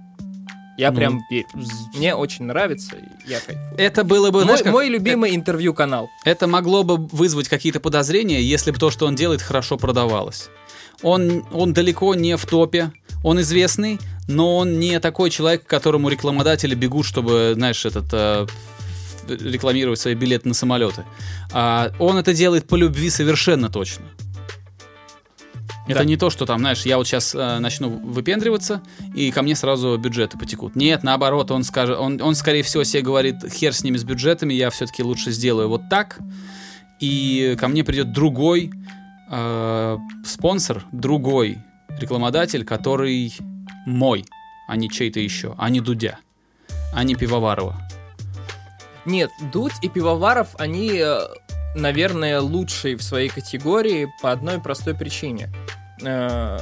[0.78, 1.48] Я Ну, прям верю.
[1.96, 3.76] Мне очень нравится, я кайфую.
[3.78, 6.10] Это было бы, мой, знаешь, как- мой любимый интервью-канал.
[6.26, 10.50] это могло бы вызвать какие-то подозрения, если бы то, что он делает, хорошо продавалось.
[11.02, 12.92] Он, он далеко не в топе,
[13.28, 18.48] он известный, но он не такой человек, к которому рекламодатели бегут, чтобы, знаешь, этот э,
[19.28, 21.04] рекламировать свои билеты на самолеты.
[21.52, 24.06] А он это делает по любви совершенно точно.
[25.88, 26.06] Это Да.
[26.06, 28.82] не то, что там, знаешь, я вот сейчас начну выпендриваться,
[29.16, 30.76] и ко мне сразу бюджеты потекут.
[30.76, 34.54] Нет, наоборот, он скажет, он, он скорее всего себе говорит, хер с ними с бюджетами,
[34.54, 36.20] я все-таки лучше сделаю вот так.
[37.00, 38.72] и ко мне придет другой
[39.30, 41.60] э, спонсор, другой
[42.00, 43.34] рекламодатель, который
[43.86, 44.26] мой,
[44.68, 46.20] а не чей-то еще, а не Дудя,
[46.94, 47.78] а не Пивоварова.
[49.06, 51.20] Нет, Дудь и Пивоваров, они, э,
[51.76, 55.50] наверное, лучшие в своей категории по одной простой причине.
[56.04, 56.60] Э,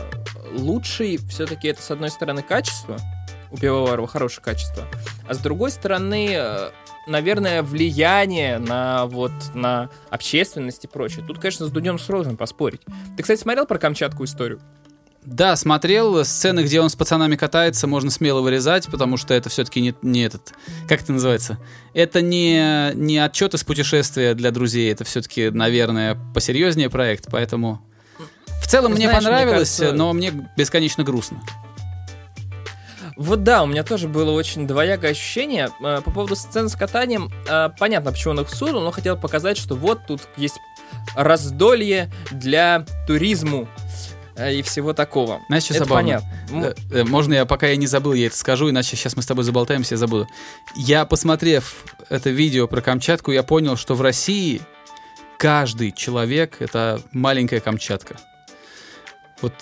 [0.53, 2.97] Лучший все-таки это, с одной стороны, качество,
[3.51, 4.85] у Пивоварова хорошее качество,
[5.27, 6.69] а с другой стороны, э,
[7.07, 11.25] наверное, влияние на вот на общественность и прочее.
[11.25, 12.81] Тут, конечно, с Дудем сложно поспорить.
[13.17, 14.61] Ты, кстати, смотрел про Камчатку историю?
[15.25, 16.23] Да, смотрел.
[16.23, 20.23] Сцены, где он с пацанами катается, можно смело вырезать, потому что это все-таки не, не
[20.23, 20.53] этот...
[20.87, 21.57] Как это называется?
[21.93, 27.81] Это не, не отчет из путешествия для друзей, это все-таки, наверное, посерьезнее проект, поэтому...
[28.61, 31.41] В целом мне Знаешь, мне понравилось, кажется- но мне бесконечно грустно.
[33.17, 35.69] Вот да, у меня тоже было очень двоякое ощущение.
[35.81, 39.57] Э, По поводу сцен с катанием, э, понятно, почему он их сунул, но хотел показать,
[39.57, 40.55] что вот тут есть
[41.15, 43.67] раздолье для туризму
[44.37, 45.41] и всего такого.
[45.47, 46.21] Знаешь, что это забавно?
[46.49, 46.75] понятно.
[46.91, 49.25] Э, э, Можно я, пока я не забыл, я это скажу, иначе сейчас мы с
[49.25, 50.27] тобой заболтаемся, я забуду.
[50.75, 54.61] Я, посмотрев это видео про Камчатку, я понял, что в России
[55.37, 58.17] каждый человек— это маленькая Камчатка.
[59.41, 59.53] Вот,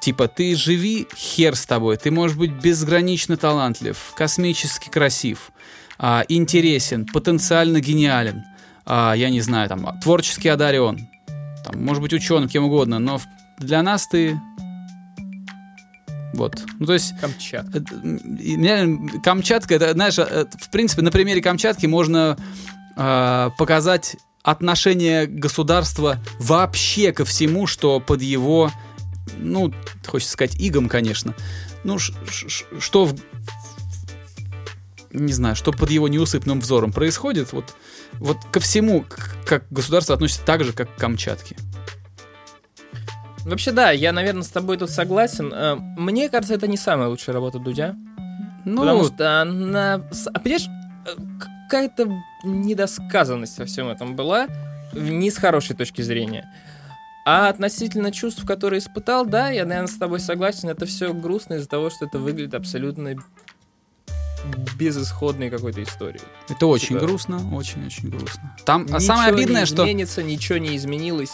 [0.00, 5.50] типа, ты живи, хер с тобой, ты можешь быть безгранично талантлив, космически красив,
[5.98, 8.44] а, интересен, потенциально гениален,
[8.84, 11.08] а, я не знаю, там, творчески одарен,
[11.64, 13.26] там, может быть, ученым, кем угодно, но в-
[13.58, 14.38] для нас ты
[16.34, 16.62] вот.
[16.78, 17.78] Ну, то есть, Камчатка.
[18.40, 22.36] и меня Камчатка, это, знаешь, э, в принципе, на примере Камчатки можно
[22.96, 28.70] э, показать отношение государства вообще ко всему, что под его,
[29.38, 29.72] ну,
[30.06, 31.34] хочется сказать, игом, конечно,
[31.82, 33.16] ну, ш- ш- что в-
[35.10, 37.74] не знаю, что под его неусыпным взором происходит, вот,
[38.14, 41.56] вот ко всему, к- как государство относится так же, как к Камчатке.
[43.48, 45.52] Вообще, да, я, наверное, с тобой тут согласен.
[45.52, 47.96] Э, Мне кажется, это не самая лучшая работа Дудя.
[48.64, 50.02] Ну, Потому что она...
[50.34, 50.68] а, Понимаешь,
[51.06, 51.10] э,
[51.64, 52.10] какая-то
[52.44, 54.48] недосказанность во всем этом была,
[54.92, 56.52] не с хорошей точки зрения.
[57.24, 61.68] А относительно чувств, которые испытал, да, я, наверное, с тобой согласен, это все грустно из-за
[61.68, 63.16] того, что это выглядит абсолютно
[64.78, 66.22] безысходной какой-то историей.
[66.48, 68.56] это очень типа- грустно, очень-очень грустно.
[68.64, 71.32] Там, а самое обидное, не что изменится, ничего не изменилось.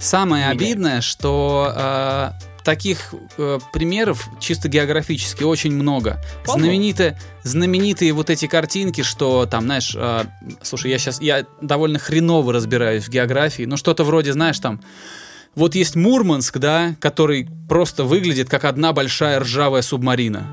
[0.00, 0.64] Самое меняется.
[0.64, 2.30] обидное, что э,
[2.64, 6.20] таких э, примеров чисто географически очень много.
[6.44, 6.64] Полно.
[6.64, 10.24] Знаменитые, знаменитые вот эти картинки, что там, знаешь, э,
[10.62, 14.80] слушай, я сейчас я довольно хреново разбираюсь в географии, но что-то вроде, знаешь, там.
[15.54, 20.46] Вот есть Мурманск, да, который просто выглядит как одна большая ржавая субмарина.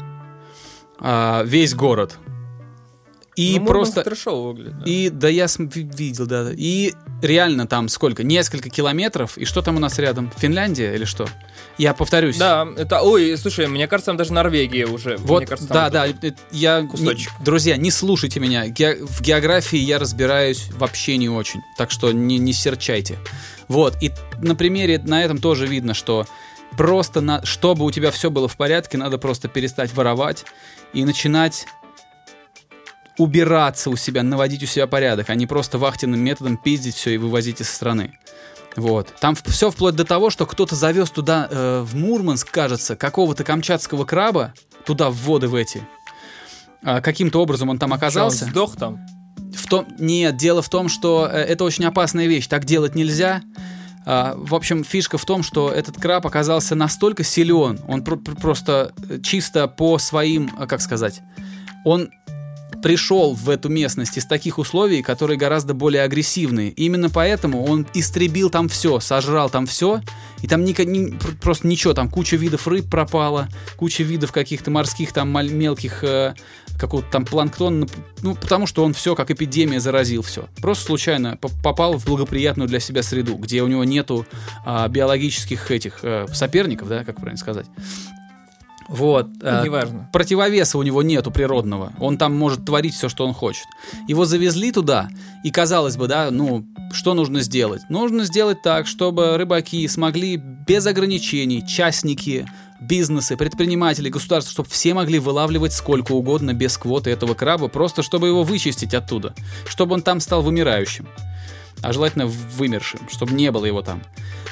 [1.00, 2.18] А, весь город.
[3.38, 4.04] И Ну, просто...
[4.04, 4.80] трэшово выглядит.
[4.80, 4.84] да.
[4.86, 5.46] И да, я
[5.76, 6.52] видел, да, да.
[6.58, 8.24] И реально там сколько?
[8.24, 9.38] Несколько километров.
[9.38, 10.32] И что там у нас рядом?
[10.38, 11.28] Финляндия или что?
[11.78, 12.36] Я повторюсь.
[12.38, 15.18] Да, это, ой, слушай, мне кажется, там даже Норвегия уже.
[15.18, 17.32] Вот, мне кажется, да, да, э, я, не- кусочек.
[17.46, 22.40] друзья, не слушайте меня, Ге- в географии я разбираюсь вообще не очень, так что не,
[22.40, 23.20] не серчайте.
[23.68, 26.26] Вот, и на примере на этом тоже видно, что
[26.76, 30.44] просто, на, чтобы у тебя все было в порядке, надо просто перестать воровать
[30.94, 31.68] и начинать
[33.18, 37.18] убираться у себя, наводить у себя порядок, а не просто вахтенным методом пиздить все и
[37.18, 38.18] вывозить из страны.
[38.76, 39.12] Вот.
[39.20, 44.06] Там все вплоть до того, что кто-то завез туда, э, в Мурманск, кажется, какого-то камчатского
[44.06, 44.54] краба,
[44.86, 45.82] туда в воды в эти.
[46.84, 48.46] А, каким-то образом он там Что, он оказался.
[48.46, 49.00] сдох там?
[49.56, 53.42] В том, нет, дело в том, что э, это очень опасная вещь, так делать нельзя.
[54.06, 58.36] А, в общем, фишка в том, что этот краб оказался настолько силен, он пр- пр-
[58.36, 61.22] просто э, чисто по своим, а, как сказать,
[61.84, 62.10] он
[62.82, 66.70] пришел в эту местность из таких условий, которые гораздо более агрессивные.
[66.72, 70.02] Именно поэтому он истребил там все, сожрал там все,
[70.42, 75.12] и там ни- пр- просто ничего, там куча видов рыб пропала, куча видов каких-то морских
[75.12, 76.36] там мелких э,
[76.80, 77.88] какого-то там планктона,
[78.22, 80.48] ну, потому что он все как эпидемия заразил все.
[80.62, 84.26] Просто случайно по- попал в благоприятную для себя среду, где у него нету
[84.66, 87.66] а, биологических этих э, соперников, да, как правильно сказать.
[88.88, 89.28] Вот.
[89.28, 90.10] Ну, а, неважно.
[90.14, 91.94] противовеса у него нету природного.
[92.00, 93.66] Он там может творить все, что он хочет.
[94.08, 95.10] Его завезли туда,
[95.44, 97.82] и казалось бы, да, ну, что нужно сделать?
[97.90, 102.48] Нужно сделать так, чтобы рыбаки смогли без ограничений, частники,
[102.80, 108.28] бизнесы, предприниматели, государства, чтобы все могли вылавливать сколько угодно без квоты этого краба, просто чтобы
[108.28, 109.34] его вычистить оттуда,
[109.68, 111.08] чтобы он там стал вымирающим.
[111.82, 114.02] А желательно вымершим, чтобы не было его там.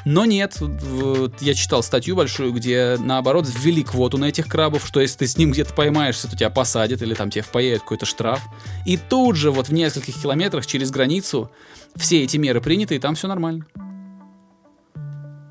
[0.05, 5.01] Но нет, вот я читал статью большую, где наоборот ввели квоту на этих крабов, что
[5.01, 8.41] если ты с ним где-то поймаешься, то тебя посадят или там тебе впаяют какой-то штраф.
[8.85, 11.49] И тут же вот в нескольких километрах через границу
[11.95, 13.65] все эти меры приняты, и там все нормально.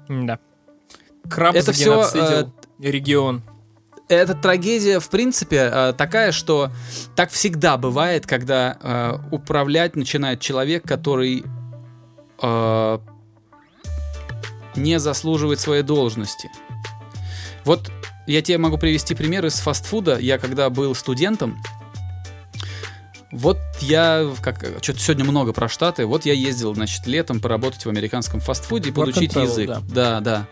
[0.08, 0.38] Да.
[1.28, 3.42] Краб Это всё, загеноцидил регион.
[4.08, 6.70] эта трагедия, в принципе, э, такая, что
[7.16, 11.44] так всегда бывает, когда э, управлять начинает человек, который
[12.44, 12.98] э,
[14.76, 16.50] не заслуживает своей должности.
[17.64, 17.90] Вот
[18.26, 20.18] я тебе могу привести пример из фастфуда.
[20.18, 21.62] Я когда был студентом,
[23.32, 27.88] вот я, как что-то сегодня много про Штаты, вот я ездил, значит, летом поработать в
[27.88, 29.68] американском фастфуде и подучить travel, язык.
[29.68, 29.82] да.
[29.88, 30.48] Да, да.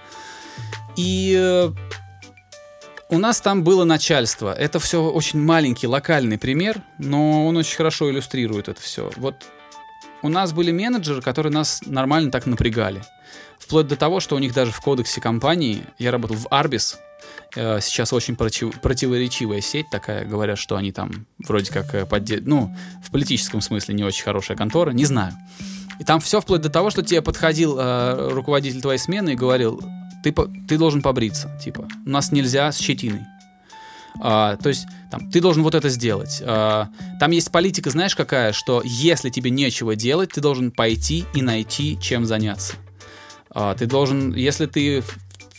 [0.97, 1.71] И э,
[3.09, 4.53] у нас там было начальство.
[4.53, 9.11] Это все очень маленький локальный пример, но он очень хорошо иллюстрирует это все.
[9.17, 9.37] Вот
[10.23, 13.03] у нас были менеджеры, которые нас нормально так напрягали.
[13.59, 16.99] Вплоть до того, что у них даже в кодексе компании, я работал в Арбис,
[17.55, 22.43] э, сейчас очень против- противоречивая сеть такая, говорят, что они там вроде как э, подде-
[22.45, 25.33] ну, в политическом смысле не очень хорошая контора, не знаю.
[26.01, 29.81] И там все вплоть до того, что тебе подходил э, руководитель твоей смены и говорил,
[30.25, 30.35] ты,
[30.69, 33.23] ты должен побриться, типа, у нас нельзя с щетиной.
[34.21, 36.43] А, то есть, там, ты должен вот это сделать.
[36.45, 36.89] А,
[37.19, 41.99] там есть политика, знаешь, какая, что если тебе нечего делать, ты должен пойти и найти,
[42.01, 42.75] чем заняться.
[43.51, 45.03] А, ты должен, если ты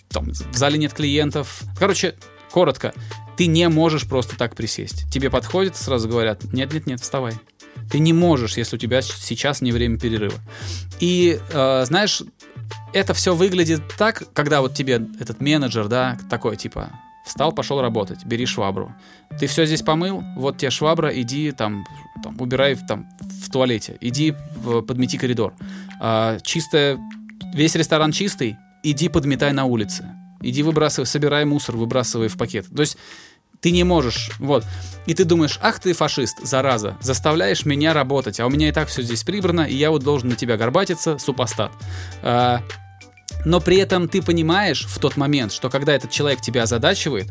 [0.09, 1.63] там, в зале нет клиентов.
[1.77, 2.15] Короче,
[2.51, 2.93] коротко,
[3.35, 5.11] ты не можешь просто так присесть.
[5.11, 7.33] Тебе подходят, сразу говорят: нет-нет-нет, вставай.
[7.91, 10.39] Ты не можешь, если у тебя сейчас не время перерыва.
[10.99, 12.23] И э, знаешь,
[12.93, 16.91] это все выглядит так, когда вот тебе этот менеджер, да, такой типа,
[17.23, 18.93] встал, пошел работать, бери швабру.
[19.39, 21.85] Ты все здесь помыл, вот тебе швабра, иди там,
[22.23, 25.53] там убирай там в туалете, иди в- подмети коридор.
[25.99, 26.99] А, чистая,
[27.53, 30.05] весь ресторан чистый, иди подметай на улице.
[30.41, 32.67] Иди выбрасывай, собирай мусор, выбрасывай в пакет.
[32.75, 32.97] То есть
[33.61, 34.65] ты не можешь, вот.
[35.05, 38.89] И ты думаешь, ах ты фашист, зараза, заставляешь меня работать, а у меня и так
[38.89, 41.71] все здесь прибрано, и я вот должен на тебя горбатиться, супостат.
[42.21, 42.61] А,
[43.45, 47.27] но при этом ты понимаешь в тот момент, что когда этот человек тебя озадачивает,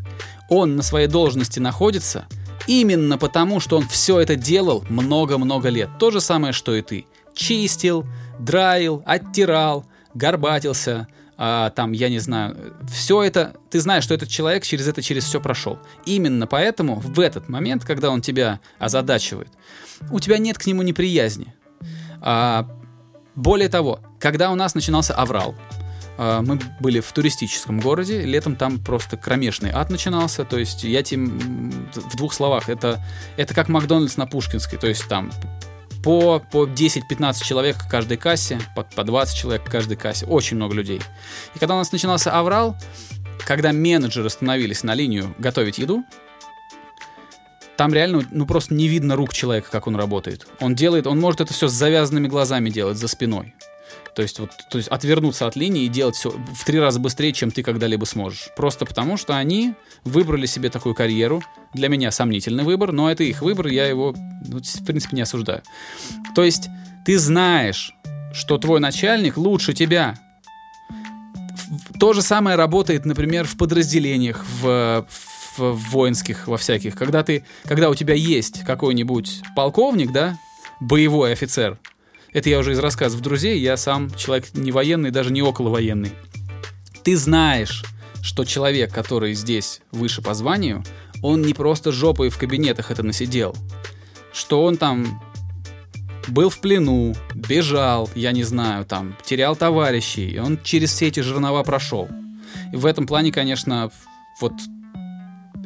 [0.49, 2.25] он на своей должности находится
[2.67, 5.89] именно потому, что он все это делал много-много лет.
[5.99, 7.05] То же самое, что и ты.
[7.33, 8.05] Чистил,
[8.39, 14.63] драил, оттирал, горбатился, а, там, я не знаю, все это, ты знаешь, что этот человек
[14.63, 15.79] через это, через все прошел.
[16.05, 19.49] Именно поэтому в этот момент, когда он тебя озадачивает,
[20.11, 21.53] у тебя нет к нему неприязни.
[22.21, 22.69] А,
[23.35, 25.55] более того, когда у нас начинался аврал,
[26.17, 31.25] мы были в туристическом городе, летом там просто кромешный ад начинался, то есть я тебе
[31.25, 33.03] в двух словах, это,
[33.35, 35.31] это как Макдональдс на Пушкинской, то есть там
[36.03, 40.57] по, по 10-15 человек к каждой кассе, по, по 20 человек к каждой кассе, очень
[40.57, 41.01] много людей.
[41.55, 42.75] И когда у нас начинался аврал,
[43.45, 46.03] когда менеджеры становились на линию готовить еду,
[47.77, 50.45] там реально, ну просто не видно рук человека, как он работает.
[50.59, 53.55] Он делает, он может это все с завязанными глазами делать за спиной.
[54.15, 57.33] То есть, вот, то есть отвернуться от линии и делать все в три раза быстрее,
[57.33, 58.49] чем ты когда-либо сможешь.
[58.55, 61.41] Просто потому, что они выбрали себе такую карьеру.
[61.73, 64.13] Для меня сомнительный выбор, но это их выбор, я его,
[64.45, 65.63] ну, в принципе, не осуждаю.
[66.35, 66.69] То есть
[67.05, 67.95] ты знаешь,
[68.33, 70.15] что твой начальник лучше тебя.
[71.99, 76.95] То же самое работает, например, в подразделениях, в, в- в воинских, во всяких.
[76.95, 80.37] Когда, ты, когда у тебя есть какой-нибудь полковник, да,
[80.79, 81.79] боевой офицер,
[82.33, 86.11] это я уже из рассказов друзей, я сам человек не военный, даже не около военный.
[87.03, 87.83] Ты знаешь,
[88.21, 90.83] что человек, который здесь выше по званию,
[91.21, 93.55] он не просто жопой в кабинетах это насидел.
[94.33, 95.21] Что он там
[96.27, 101.19] был в плену, бежал, я не знаю, там, терял товарищей, и он через все эти
[101.19, 102.07] жернова прошел.
[102.71, 103.91] И в этом плане, конечно,
[104.39, 104.53] вот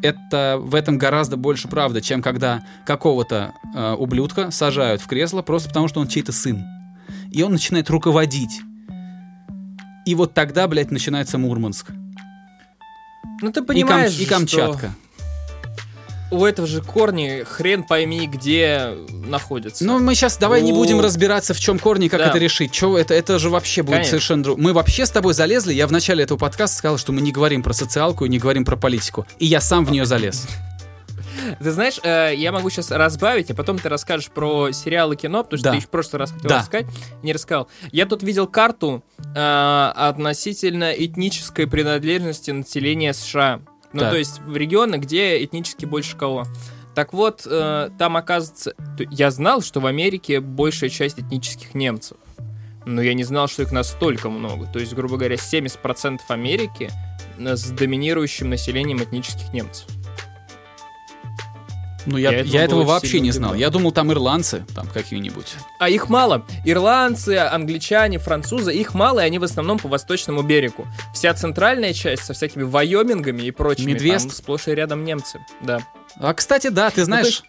[0.01, 5.69] это в этом гораздо больше правда, чем когда какого-то э, ублюдка сажают в кресло просто
[5.69, 6.63] потому, что он чей-то сын.
[7.31, 8.61] И он начинает руководить.
[10.05, 11.91] И вот тогда, блядь, начинается Мурманск.
[13.41, 14.77] Ну ты И, Кам- понимаешь, и Камчатка.
[14.77, 14.91] что
[16.31, 18.89] у этого же корни хрен пойми где
[19.25, 19.85] находятся.
[19.85, 22.27] Ну, мы сейчас давай не У- будем разбираться, в чем корни, как Да.
[22.29, 22.71] это решить.
[22.71, 24.09] Чё, это, это же вообще будет Конечно.
[24.11, 24.57] совершенно друг.
[24.59, 25.73] Мы вообще с тобой залезли.
[25.73, 28.65] Я в начале этого подкаста сказал, что мы не говорим про социалку и не говорим
[28.65, 29.25] про политику.
[29.39, 30.47] И я сам в нее залез.
[31.59, 35.57] Ты знаешь, э, я могу сейчас разбавить, а потом ты расскажешь про сериалы кино, потому
[35.59, 35.71] что Да.
[35.71, 36.59] ты еще в прошлый раз хотел Да.
[36.59, 36.87] рассказать,
[37.21, 37.67] не рассказал.
[37.91, 39.03] Я тут видел карту
[39.35, 43.59] э, относительно этнической принадлежности населения США.
[43.93, 44.11] Ну, Так.
[44.11, 46.45] то есть в регионы, где этнически больше кого.
[46.95, 48.73] Так вот, э, там оказывается...
[49.11, 52.17] Я знал, что в Америке большая часть этнических немцев.
[52.85, 54.65] Но я не знал, что их настолько много.
[54.65, 56.89] То есть, грубо говоря, 70% Америки
[57.37, 59.87] э, с доминирующим населением этнических немцев.
[62.09, 63.53] Ну, я, Я я, этого вообще не знал.
[63.53, 65.55] Я думал, там ирландцы, там какие-нибудь.
[65.79, 66.45] А их мало.
[66.63, 70.87] Ирландцы, англичане, французы, их мало, и они в основном по восточному берегу.
[71.13, 74.27] Вся центральная часть со всякими Вайомингами и прочими, Медвест.
[74.27, 75.39] там сплошь и рядом немцы.
[75.61, 75.81] Да.
[76.19, 77.43] А, кстати, да, ты знаешь,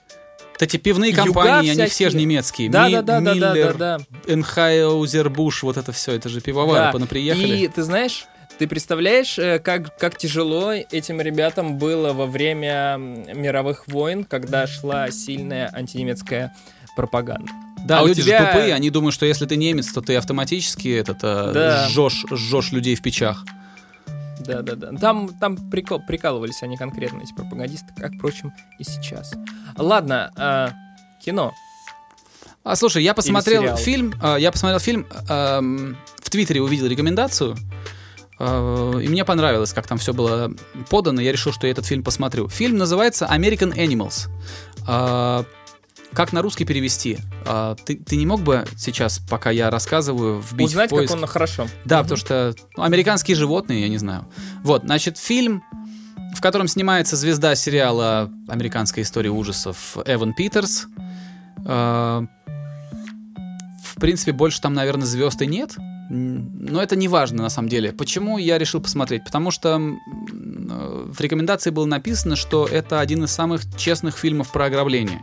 [0.52, 2.20] вот эти пивные Юга компании, они все же всякие.
[2.20, 2.68] немецкие.
[2.68, 3.98] Да, Ми- да, да, да, да, да, Миллер, да.
[4.26, 6.92] Энхайзер, Буш, вот это все, это же пивовары Да.
[6.92, 7.58] понаприехали.
[7.58, 8.26] И ты знаешь,
[8.58, 15.10] ты представляешь, э, как, как тяжело этим ребятам было во время мировых войн, когда шла
[15.10, 16.54] сильная антинемецкая
[16.96, 17.50] пропаганда.
[17.86, 20.88] Да, А люди тебя- же тупые, они думают, что если ты немец, то ты автоматически
[20.88, 21.86] этот, э, Да.
[21.88, 23.44] жжешь, жжешь людей в печах.
[24.40, 24.92] Да, да, да.
[24.98, 29.32] Там, там прикол- прикалывались они конкретно, эти пропагандисты, как, впрочем, и сейчас.
[29.76, 30.72] Ладно, а,
[31.24, 31.52] кино.
[32.64, 37.56] А слушай, я посмотрел фильм, э, я посмотрел фильм, эм, в Твиттере увидел рекомендацию, э,
[38.40, 40.52] и мне понравилось, как там все было
[40.90, 42.48] подано, я решил, что я этот фильм посмотрю.
[42.48, 44.28] Фильм называется American Animals.
[44.86, 45.44] Э,
[46.12, 47.18] как на русский перевести?
[47.44, 51.12] Э, ты, ты не мог бы сейчас, пока я рассказываю, вбить Узнать, в поиск?
[51.12, 51.66] как он хорошо.
[51.84, 52.04] Да, Мгм.
[52.04, 54.24] потому что ну, американские животные, я не знаю.
[54.62, 55.62] Вот, значит, фильм,
[56.36, 60.86] в котором снимается звезда сериала «Американская история ужасов» Эван Питерс.
[61.66, 62.22] Э,
[63.84, 65.74] В принципе, больше там, наверное, звезд и нет.
[66.10, 67.92] Но это не важно, на самом деле.
[67.92, 69.24] Почему я решил посмотреть?
[69.24, 74.66] Потому что э, в рекомендации было написано, что это один из самых честных фильмов про
[74.66, 75.22] ограбление.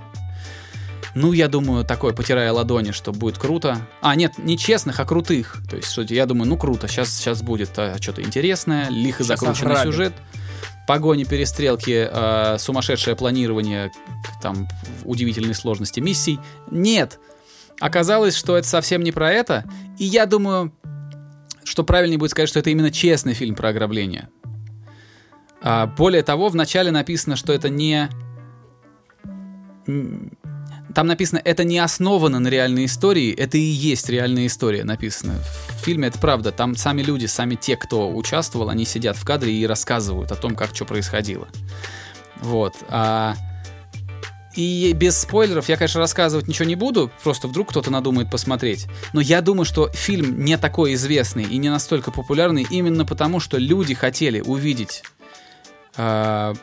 [1.15, 3.87] Ну, я думаю, такой, потирая ладони, что будет круто.
[4.01, 5.57] А, нет, не честных, а крутых.
[5.69, 9.71] То есть, я думаю, ну круто, сейчас, сейчас будет а, что-то интересное, лихо Щас закрученный
[9.71, 9.91] ограбим.
[9.91, 10.13] сюжет.
[10.87, 13.91] Погони, перестрелки, а, сумасшедшее планирование,
[14.41, 14.67] там,
[15.05, 16.37] удивительной сложности миссий.
[16.69, 17.17] Нет!
[17.79, 19.65] Оказалось, что это совсем не про это.
[19.97, 20.73] И я думаю,
[21.63, 24.29] что правильнее будет сказать, что это именно честный фильм про ограбление.
[25.61, 28.09] А, более того, в начале написано, что это не...
[30.93, 35.33] Там написано, это не основано на реальной истории, это и есть реальная история, написано.
[35.69, 39.53] В фильме это правда, там сами люди, сами те, кто участвовал, они сидят в кадре
[39.53, 41.47] и рассказывают о том, как что происходило.
[42.41, 42.75] Вот.
[42.89, 43.35] А,
[44.55, 48.87] И без спойлеров я, конечно, рассказывать ничего не буду, просто вдруг кто-то надумает посмотреть.
[49.11, 53.57] Но я думаю, что фильм не такой известный и не настолько популярный именно потому, что
[53.57, 55.03] люди хотели увидеть...
[55.97, 56.53] а,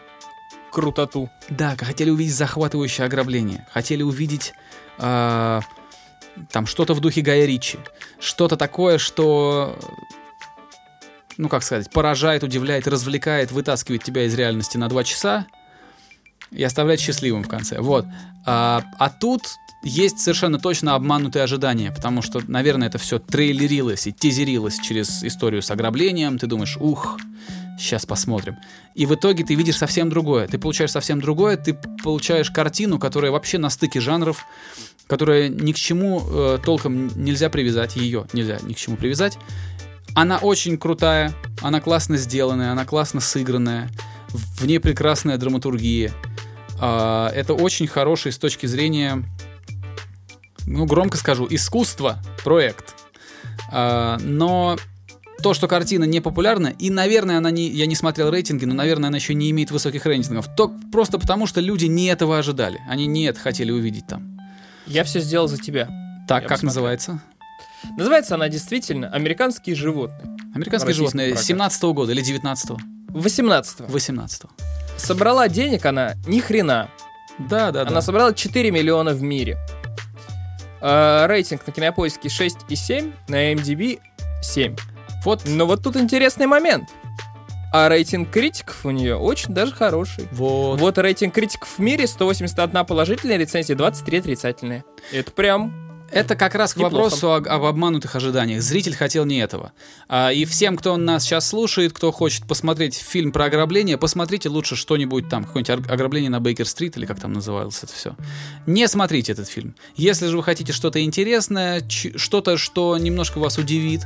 [0.70, 1.30] Крутоту.
[1.50, 4.54] да, хотели увидеть захватывающее ограбление, хотели увидеть
[4.96, 5.60] а,
[6.50, 7.78] там что-то в духе Гая Ричи,
[8.18, 9.78] что-то такое, что,
[11.36, 15.46] ну как сказать, поражает, удивляет, развлекает, вытаскивает тебя из реальности на два часа
[16.52, 17.80] и оставляет счастливым в конце.
[17.80, 18.06] Вот.
[18.44, 19.42] А, а тут
[19.82, 25.62] есть совершенно точно обманутые ожидания, потому что, наверное, это все трейлерилось и тизерилось через историю
[25.62, 26.38] с ограблением.
[26.38, 27.18] Ты думаешь, ух,
[27.78, 28.56] сейчас посмотрим.
[28.94, 30.46] И в итоге ты видишь совсем другое.
[30.46, 34.46] Ты получаешь совсем другое, ты получаешь картину, которая вообще на стыке жанров,
[35.06, 39.36] которая ни к чему э, толком нельзя привязать, ее нельзя ни к чему привязать.
[40.14, 43.90] Она очень крутая, она классно сделанная, она классно сыгранная,
[44.28, 46.12] в ней прекрасная драматургия.
[46.84, 49.22] А, это очень хороший с точки зрения,
[50.66, 52.96] ну, громко скажу, искусства проект.
[53.70, 54.76] А, но
[55.44, 59.08] то, что картина не популярна, и, наверное, она не, я не смотрел рейтинги, но, наверное,
[59.08, 62.80] она еще не имеет высоких рейтингов, то просто потому, что люди не этого ожидали.
[62.88, 64.40] Они не это хотели увидеть там.
[64.88, 65.86] Я все сделал за тебя.
[66.26, 66.66] Так, Я как посмотрел.
[66.66, 67.22] называется?
[67.96, 70.36] Называется она действительно «Американские животные».
[70.52, 71.44] Американские животные прокат.
[71.44, 72.78] 17 года или 19-го?
[73.10, 74.42] 18 18
[75.02, 76.88] Собрала денег она ни хрена.
[77.38, 77.90] Да, да, да.
[77.90, 79.58] Она собрала 4 миллиона в мире.
[80.80, 84.00] Э, рейтинг на кинопоиске 6,7, на MDB
[84.42, 84.76] 7.
[85.24, 86.88] Вот, Но вот тут интересный момент.
[87.72, 90.28] А рейтинг критиков у нее очень даже хороший.
[90.32, 90.78] вот.
[90.78, 94.84] Вот рейтинг критиков в мире 181 положительная рецензия, 23 отрицательные.
[95.10, 95.81] Это прям
[96.12, 96.94] Это как раз к Неплохо.
[96.94, 98.62] вопросу о- об обманутых ожиданиях.
[98.62, 99.72] Зритель хотел не этого.
[100.08, 104.76] А, и всем, кто нас сейчас слушает, кто хочет посмотреть фильм про ограбление, посмотрите лучше
[104.76, 108.14] что-нибудь там, какое-нибудь ограбление на Бейкер-стрит или как там называлось это все.
[108.66, 109.74] Не смотрите этот фильм.
[109.96, 114.02] Если же вы хотите что-то интересное, что-то, что немножко вас удивит,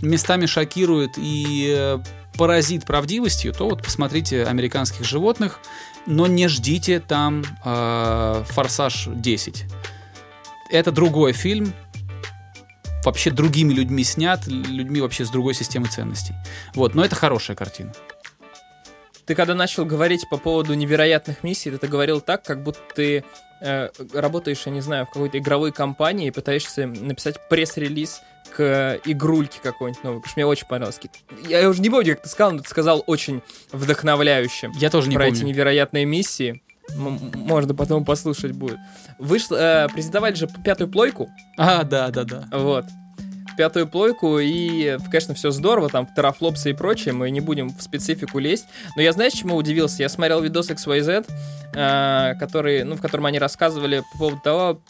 [0.00, 1.98] местами шокирует и э,
[2.36, 5.58] поразит правдивостью, то вот посмотрите «Американских животных»,
[6.06, 9.64] но не ждите там э, «Форсаж 10».
[10.70, 11.72] Это другой фильм,
[13.04, 16.34] вообще другими людьми снят, людьми вообще с другой системой ценностей.
[16.74, 17.92] Вот, но это хорошая картина.
[19.24, 23.24] Ты когда начал говорить по поводу невероятных миссий, ты это говорил так, как будто ты
[23.60, 28.22] э, работаешь, я не знаю, в какой-то игровой компании и пытаешься написать пресс-релиз
[28.56, 30.98] к игрульке какой-нибудь новой, потому что мне очень понравилось.
[31.46, 33.42] Я уже не помню, как ты сказал, но ты сказал очень
[33.72, 34.72] вдохновляющим.
[34.72, 35.38] Я тоже не про помню.
[35.38, 36.62] эти невероятные миссии.
[36.96, 38.78] Можно потом послушать будет.
[39.18, 42.48] Вышло, э, презентовали же пятую плойку, А, да, да, да.
[42.52, 42.84] вот.
[43.56, 48.38] Пятую плойку, и, конечно, все здорово, там, терафлопсы и прочее, мы не будем в специфику
[48.38, 48.66] лезть.
[48.94, 50.02] Но я, знаешь, чему удивился?
[50.02, 51.26] Я смотрел видос XYZ,
[51.74, 54.80] э, который, ну, в котором они рассказывали по поводу того,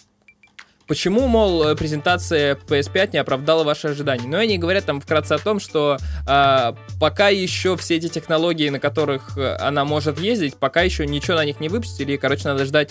[0.88, 4.26] Почему, мол, э, презентация PS5 не оправдала ваши ожидания?
[4.26, 8.80] Но они говорят там вкратце о том, что э, пока еще все эти технологии, на
[8.80, 12.64] которых э, она может ездить, пока еще ничего на них не выпустили, и, короче, надо
[12.64, 12.90] ждать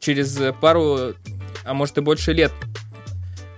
[0.00, 1.14] через пару,
[1.64, 2.50] а может и больше лет,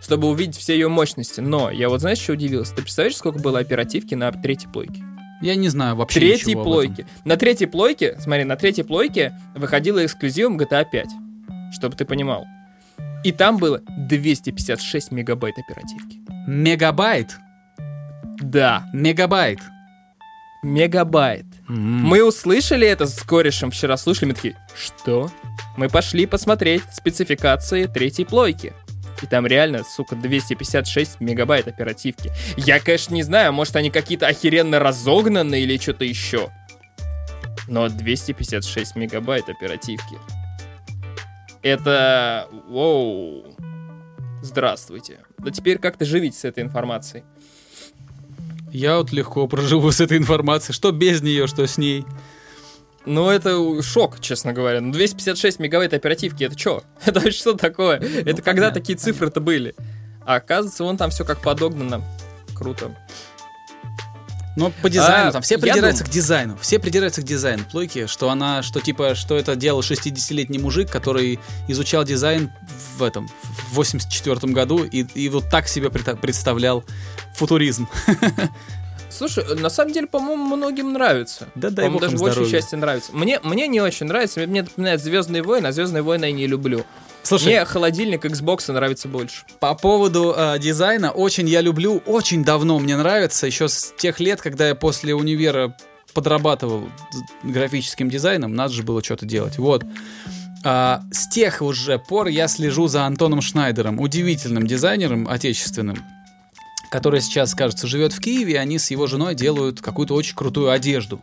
[0.03, 1.41] чтобы увидеть все ее мощности.
[1.41, 2.75] Но я вот знаешь, что удивился?
[2.75, 5.03] Ты представляешь, сколько было оперативки на третьей плойке?
[5.41, 7.07] Я не знаю вообще Третьей ничего плойке.
[7.25, 11.09] На третьей плойке, смотри, на третьей плойке выходила эксклюзивом GTA 5.
[11.73, 12.45] Чтобы ты понимал.
[13.25, 16.19] И там было 256 мегабайт оперативки.
[16.47, 17.37] Мегабайт.
[18.41, 19.59] Да, Мегабайт.
[20.63, 21.45] мегабайт.
[21.69, 22.05] М.
[22.05, 25.31] Мы услышали это с корешем вчера, слушали, мы такие, что?
[25.77, 28.73] Мы пошли посмотреть спецификации третьей плойки.
[29.23, 32.31] И там реально, сука, 256 мегабайт оперативки.
[32.57, 36.51] Я, конечно, не знаю, может они какие-то охеренно разогнанные или что-то еще.
[37.67, 40.17] Но 256 мегабайт оперативки.
[41.63, 42.49] Это...
[42.69, 43.45] Воу.
[44.43, 45.21] Здравствуйте.
[45.39, 47.25] Да теперь как-то живите с этой информацией.
[48.71, 50.75] Я вот легко проживу с этой информацией.
[50.75, 52.05] Что без нее, что с ней.
[53.07, 54.81] Ну, это шок, честно говоря.
[54.81, 56.83] Ну, 256 мегабайт оперативки, это что?
[57.07, 57.99] Это что такое?
[57.99, 58.81] это когда понятно.
[58.81, 59.75] такие цифры-то были?
[60.27, 62.03] А оказывается, вон там все как подогнано.
[62.55, 62.95] Круто.
[64.59, 66.59] Но по дизайну, А, там все придираются к дизайну.
[66.61, 71.39] Все придираются к дизайну плойки, что она, что типа, что это делал 60-летний мужик, который
[71.69, 72.51] изучал дизайн
[72.97, 73.29] в этом,
[73.71, 76.85] в 84 году и, и вот так себе представлял
[77.35, 77.89] футуризм.
[79.11, 81.47] Слушай, на самом деле, по-моему, многим нравится.
[81.55, 82.51] Да бог даже им большей здоровья.
[82.51, 83.13] части нравится.
[83.15, 84.41] Мне, мне не очень нравится.
[84.41, 86.85] Мне напоминает Звездные войны, а Звездные войны я не люблю.
[87.29, 89.43] Слушай, Мне холодильник Xbox нравится больше.
[89.61, 94.41] по поводу э, дизайна, очень я люблю, очень давно мне нравится, еще с тех лет,
[94.41, 95.77] когда я после универа
[96.15, 96.89] подрабатывал
[97.43, 99.59] графическим дизайном, надо же было что-то делать.
[99.59, 99.85] Вот.
[100.65, 105.99] А, с тех уже пор я слежу за Антоном Шнайдером, удивительным дизайнером отечественным,
[106.91, 110.71] который сейчас, кажется, живет в Киеве, и они с его женой делают какую-то очень крутую
[110.71, 111.21] одежду.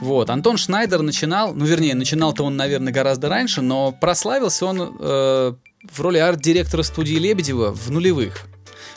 [0.00, 5.52] Вот, Антон Шнайдер начинал, ну, вернее, начинал-то он, наверное, гораздо раньше, но прославился он э,
[5.90, 8.46] в роли арт-директора студии Лебедева в нулевых.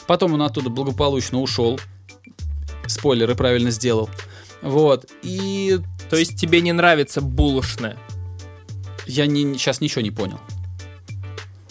[0.07, 1.79] Потом он оттуда благополучно ушел.
[2.87, 4.09] Спойлеры правильно сделал.
[4.61, 5.05] Вот.
[5.21, 5.79] И
[6.09, 7.97] То есть тебе не нравится булочная?
[9.11, 10.39] я не, сейчас ничего не понял.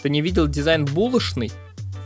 [0.02, 1.50] Ты не видел дизайн булочный?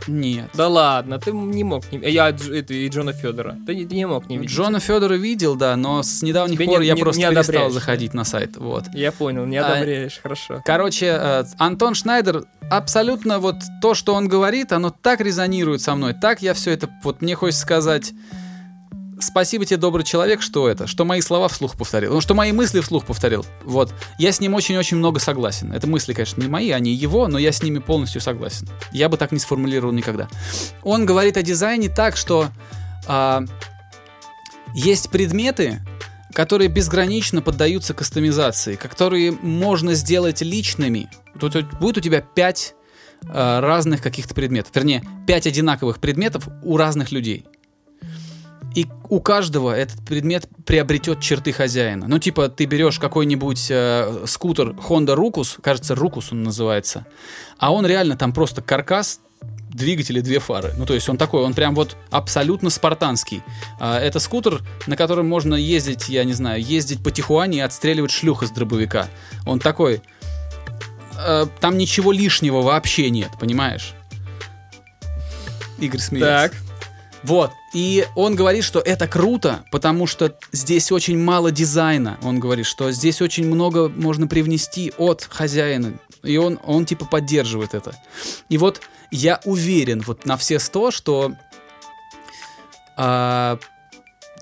[0.06, 0.50] Нет.
[0.54, 1.98] Да ладно, ты не мог не...
[2.10, 3.56] Я это, и Джона Федора.
[3.66, 4.50] Ты, не- ты не мог не видеть.
[4.54, 7.54] Джона Федора видел, да, но с недавних Тебе пор не- я не- просто не перестал
[7.54, 8.56] одобряешь, заходить на сайт.
[8.56, 8.84] Вот.
[8.94, 10.62] Я понял, не А- одобряешь, хорошо.
[10.64, 16.14] Короче, э, Антон Шнайдер абсолютно вот то, что он говорит, оно так резонирует со мной,
[16.14, 18.12] так я все это, вот мне хочется сказать,
[19.24, 22.80] спасибо тебе, добрый человек, что это, что мои слова вслух повторил, ну, что мои мысли
[22.80, 23.92] вслух повторил, вот.
[24.18, 25.72] Я с ним очень-очень много согласен.
[25.72, 28.68] Это мысли, конечно, не мои, они его, но я с ними полностью согласен.
[28.92, 30.28] Я бы так не сформулировал никогда.
[30.82, 32.48] Он говорит о дизайне так, что
[33.06, 33.44] а,
[34.74, 35.80] есть предметы,
[36.32, 41.08] которые безгранично поддаются кастомизации, которые можно сделать личными.
[41.38, 42.74] Тут будет у тебя пять
[43.22, 47.46] э, разных каких-то предметов, вернее, пять одинаковых предметов у разных людей.
[48.74, 52.06] И у каждого этот предмет приобретет черты хозяина.
[52.08, 57.06] Ну, типа, ты берешь какой-нибудь э, скутер Honda Rucus, кажется, Rucus он называется,
[57.58, 59.20] а он реально там просто каркас,
[59.70, 60.72] двигатель и две фары.
[60.76, 63.42] Ну, то есть он такой, он прям вот абсолютно спартанский.
[63.78, 68.10] А, это скутер, на котором можно ездить, я не знаю, ездить по Тихуане и отстреливать
[68.10, 69.08] шлюх из дробовика.
[69.46, 70.00] Он такой...
[71.18, 73.94] э, там ничего лишнего вообще нет, понимаешь?
[75.78, 76.50] Игорь смеется.
[76.50, 76.54] Так.
[77.24, 77.50] Вот.
[77.74, 82.18] И он говорит, что это круто, потому что здесь очень мало дизайна.
[82.22, 85.94] Он говорит, что здесь очень много можно привнести от хозяина.
[86.22, 87.96] И он, он типа поддерживает это.
[88.48, 91.32] И вот я уверен вот на все сто, что
[92.96, 93.58] а,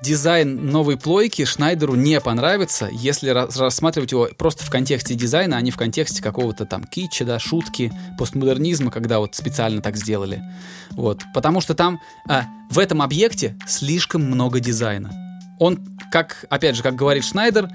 [0.03, 5.61] дизайн новой плойки Шнайдеру не понравится, если рас- рассматривать его просто в контексте дизайна, а
[5.61, 10.42] не в контексте какого-то там китча, да, шутки, постмодернизма, когда вот специально так сделали.
[10.90, 11.22] Вот.
[11.32, 15.12] Потому что там а, в этом объекте слишком много дизайна.
[15.59, 15.78] Он,
[16.11, 17.70] как, опять же, как говорит Шнайдер,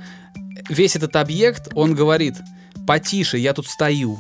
[0.70, 2.36] весь этот объект, он говорит,
[2.86, 4.20] потише, я тут стою.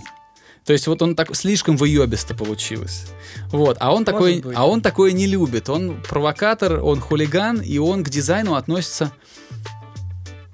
[0.67, 3.05] То есть вот он так слишком выебисто получилось.
[3.51, 4.53] Вот, а он такой, быть.
[4.55, 5.69] а он такое не любит.
[5.69, 9.13] Он провокатор, он хулиган, и он к дизайну относится,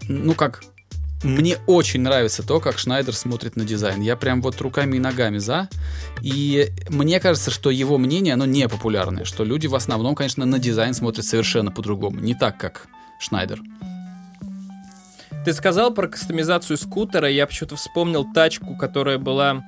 [0.08, 0.62] ну как,
[1.24, 4.02] мне очень нравится то, как Шнайдер смотрит на дизайн.
[4.02, 5.68] Я прям вот руками и ногами за.
[6.22, 9.26] И мне кажется, что его мнение, оно не популярное.
[9.26, 12.20] Что люди в основном, конечно, на дизайн смотрят совершенно по-другому.
[12.20, 12.88] Не так, как
[13.20, 13.62] Шнайдер.
[15.44, 19.64] Ты сказал про кастомизацию скутера, я почему-то вспомнил тачку, которая была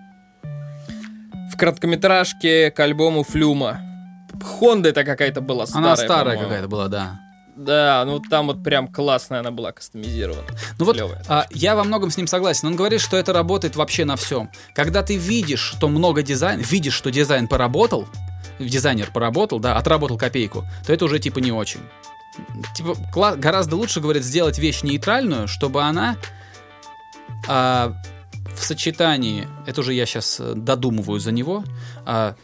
[1.55, 3.79] в короткометражке к альбому Флюма.
[4.43, 5.87] Хонда это какая-то была старая.
[5.87, 7.21] Она старая какая-то была, да.
[7.55, 10.43] Да, ну там вот прям классная она была кастомизирована.
[10.77, 10.99] Ну вот
[11.29, 12.67] а, я во многом с ним согласен.
[12.67, 14.49] Он говорит, что это работает вообще на всем.
[14.73, 18.09] Когда ты видишь, что много дизайн, видишь, что дизайн поработал,
[18.59, 21.79] дизайнер поработал, да, отработал копейку, то это уже типа не очень.
[22.75, 22.97] Типа
[23.37, 26.17] гораздо лучше, говорит, сделать вещь нейтральную, чтобы она
[27.47, 27.93] а,
[28.55, 31.63] в сочетании, это уже я сейчас додумываю за него,
[32.05, 32.35] а,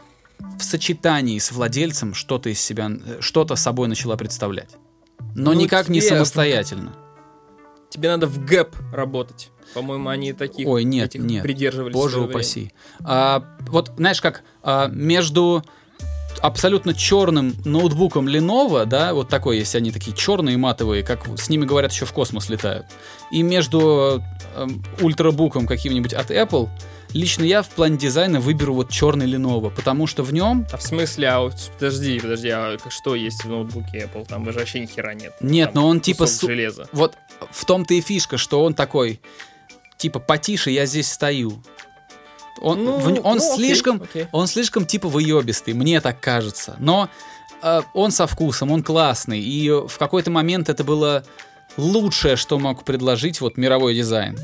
[0.59, 4.69] в сочетании с владельцем что-то из себя, э, что-то собой начала представлять.
[5.35, 6.93] Но Ну, никак не тебе- самостоятельно.
[7.89, 9.49] Тебе надо в гэп работать.
[9.73, 11.43] По-моему, они таких Ой, нет, этих нет.
[11.43, 11.93] придерживались.
[11.93, 12.73] Боже упаси.
[13.03, 15.63] А, вот знаешь как, а, между
[16.41, 21.65] абсолютно черным ноутбуком Lenovo, да, вот такой есть, они такие черные матовые, как с ними
[21.65, 22.87] говорят еще в космос летают,
[23.31, 24.23] и между
[25.01, 26.69] ультрабуком каким-нибудь от Apple,
[27.13, 30.81] лично я в плане дизайна выберу вот черный Lenovo, потому что в нем А в
[30.81, 34.27] смысле, а вот подожди, подожди, а что есть в ноутбуке Apple?
[34.27, 35.33] Там же вообще ни хера нет.
[35.41, 36.87] Нет, Там но он типа су- железа.
[36.91, 37.15] вот
[37.51, 39.19] в том-то и фишка, что он такой,
[39.97, 41.61] типа потише, я здесь стою.
[42.61, 44.27] Он, Ну, в он ну, окей, слишком, окей.
[44.31, 46.75] он слишком типа выебистый, мне так кажется.
[46.79, 47.09] Но
[47.63, 51.23] э, он со вкусом, он классный, и в какой-то момент это было
[51.77, 54.37] лучшее, что мог предложить вот мировой дизайн.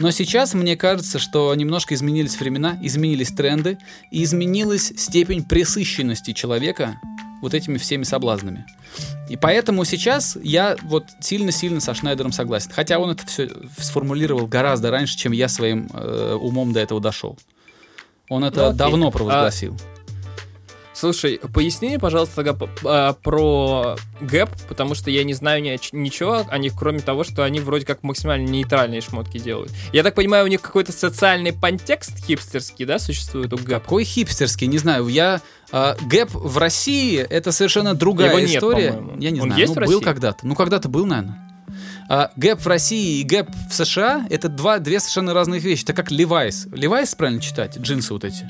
[0.00, 3.78] Но сейчас мне кажется, что немножко изменились времена, изменились тренды,
[4.10, 6.96] и изменилась степень пресыщенности человека
[7.42, 8.64] вот этими всеми соблазнами.
[9.28, 12.70] И поэтому сейчас я вот сильно-сильно со Шнайдером согласен.
[12.72, 17.36] Хотя он это все сформулировал гораздо раньше, чем я своим э, умом до этого дошел.
[18.28, 18.78] Он это Ну, окей.
[18.78, 19.76] давно А- провозгласил.
[20.94, 26.44] Слушай, поясни мне, пожалуйста, тогда а, про Gap, потому что я не знаю ни ничего
[26.48, 29.72] о них, кроме того, что они вроде как максимально нейтральные шмотки делают.
[29.92, 33.82] Я так понимаю, у них какой-то социальный подтекст хипстерский, да, существует у Gap?
[33.82, 35.08] Какой хипстерский, не знаю.
[35.08, 35.40] Я
[35.72, 38.92] э, Gap в России это совершенно другая Его нет, история.
[38.92, 39.20] по-моему.
[39.20, 39.60] я не Он знаю.
[39.60, 40.04] есть ну, в был России?
[40.04, 40.46] когда-то.
[40.46, 41.38] Ну, когда-то был, наверное.
[42.08, 45.84] А, Gap в России и Gap в США это два, две совершенно разных вещи.
[45.84, 46.68] Это как Levi's.
[46.68, 47.78] Levi's правильно читать?
[47.78, 48.46] Джинсы вот эти.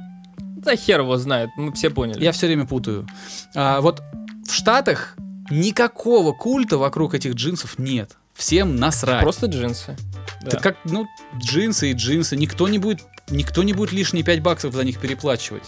[0.65, 2.23] Да хер его знает, мы все поняли.
[2.23, 3.07] Я все время путаю.
[3.55, 4.03] А, вот
[4.47, 5.17] в Штатах
[5.51, 8.17] никакого культа вокруг этих джинсов нет.
[8.35, 9.23] Всем насрать.
[9.23, 9.97] Просто джинсы.
[10.43, 10.59] Да.
[10.59, 11.07] как, ну,
[11.39, 12.37] джинсы и джинсы.
[12.37, 15.65] Никто не будет, никто не будет лишние 5 баксов за них переплачивать.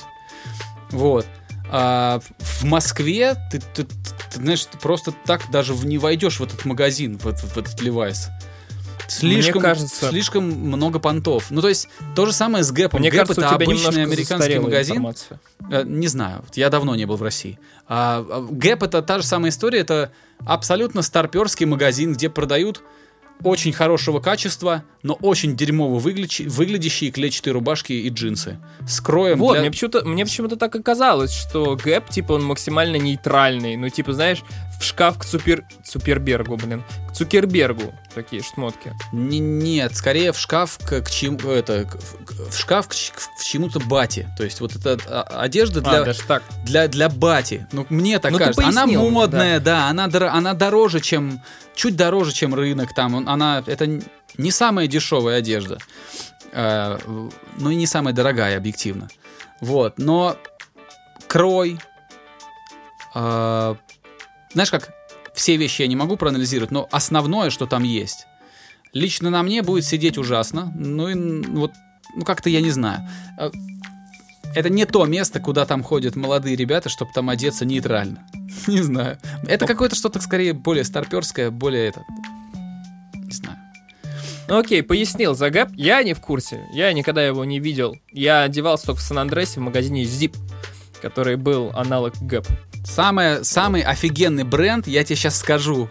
[0.91, 1.27] Вот.
[1.71, 3.95] А в Москве ты, ты- ты-
[4.31, 7.81] ты, знаешь, ты просто так даже не войдешь в этот магазин, в, этот- в этот
[7.81, 8.29] Levi's.
[9.09, 11.47] Слишком, кажется- слишком много понтов.
[11.51, 13.01] Ну, то есть, то же самое с Gap ом.
[13.01, 14.97] Мне Gap кажется, это обычный американский магазин.
[14.97, 15.41] информация.
[15.71, 17.59] Э, Не знаю, я давно не был в России.
[17.87, 20.13] А, а, Gap это та же самая история, это
[20.47, 22.83] абсолютно старперский магазин, где продают
[23.43, 28.59] очень хорошего качества, но очень дерьмово выглядящие, выглядящие клетчатые рубашки и джинсы.
[28.89, 32.45] С кроем Вот, для- мне почему-то, мне почему-то так и казалось, что Gap, типа, он
[32.45, 33.77] максимально нейтральный.
[33.77, 34.43] Ну, типа, знаешь,
[34.81, 35.63] в шкаф к Цупер...
[35.85, 36.83] Цукербергу, блин.
[37.11, 38.93] К Цукербергу такие шмотки.
[39.13, 43.45] Н- Нет, скорее в шкаф к, к чему это к- в- шкаф к, ч- к
[43.45, 44.27] чему-то бате.
[44.39, 46.43] То есть вот эта а, одежда для, А, даже так.
[46.65, 47.67] для, для бати.
[47.73, 48.63] Ну, мне так Ну, кажется.
[48.63, 51.43] Она пояснил мне, модная, да, она, дор- она дороже, чем.
[51.75, 52.95] Чуть дороже, чем рынок.
[52.95, 53.63] Там Он- она.
[53.67, 54.01] Это
[54.39, 55.79] не самая дешевая одежда.
[56.53, 56.99] Э,
[57.59, 59.09] ну и не самая дорогая, объективно.
[59.61, 59.99] Вот.
[59.99, 60.37] Но
[61.27, 61.79] крой.
[63.15, 63.75] э,
[64.53, 64.93] знаешь как?
[65.35, 68.27] Все вещи я не могу проанализировать, но основное, что там есть.
[68.93, 70.73] Лично на мне будет сидеть ужасно.
[70.77, 71.73] Ну и вот,
[72.15, 73.09] ну как-то я не знаю.
[73.39, 73.51] Э,
[74.55, 78.25] это не то место, куда там ходят молодые ребята, чтобы там одеться нейтрально.
[78.69, 79.19] Не знаю.
[79.49, 82.05] Это какое-то что-то скорее более старперское, более это.
[84.47, 85.71] Ну окей, пояснил за гэп.
[85.75, 86.67] Я не в курсе.
[86.73, 87.97] Я никогда его не видел.
[88.13, 90.37] Я одевался только в Сан-Андресе в магазине Zip,
[91.01, 92.47] который был аналог гэп.
[92.85, 95.89] Самое, самый офигенный бренд, я тебе сейчас скажу.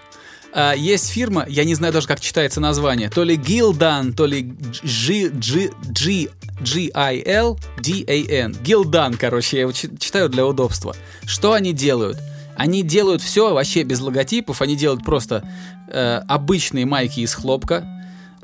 [0.53, 4.43] А, есть фирма, я не знаю даже, как читается название, то ли Gildan, то ли
[4.83, 6.27] G, G, G,
[6.61, 8.51] G-I-L, D-A-N.
[8.63, 10.95] Gildan, короче, я его чи- читаю для удобства.
[11.25, 12.19] Что они делают?
[12.55, 15.43] Они делают все вообще без логотипов, они делают просто
[15.87, 17.83] э, обычные майки из хлопка,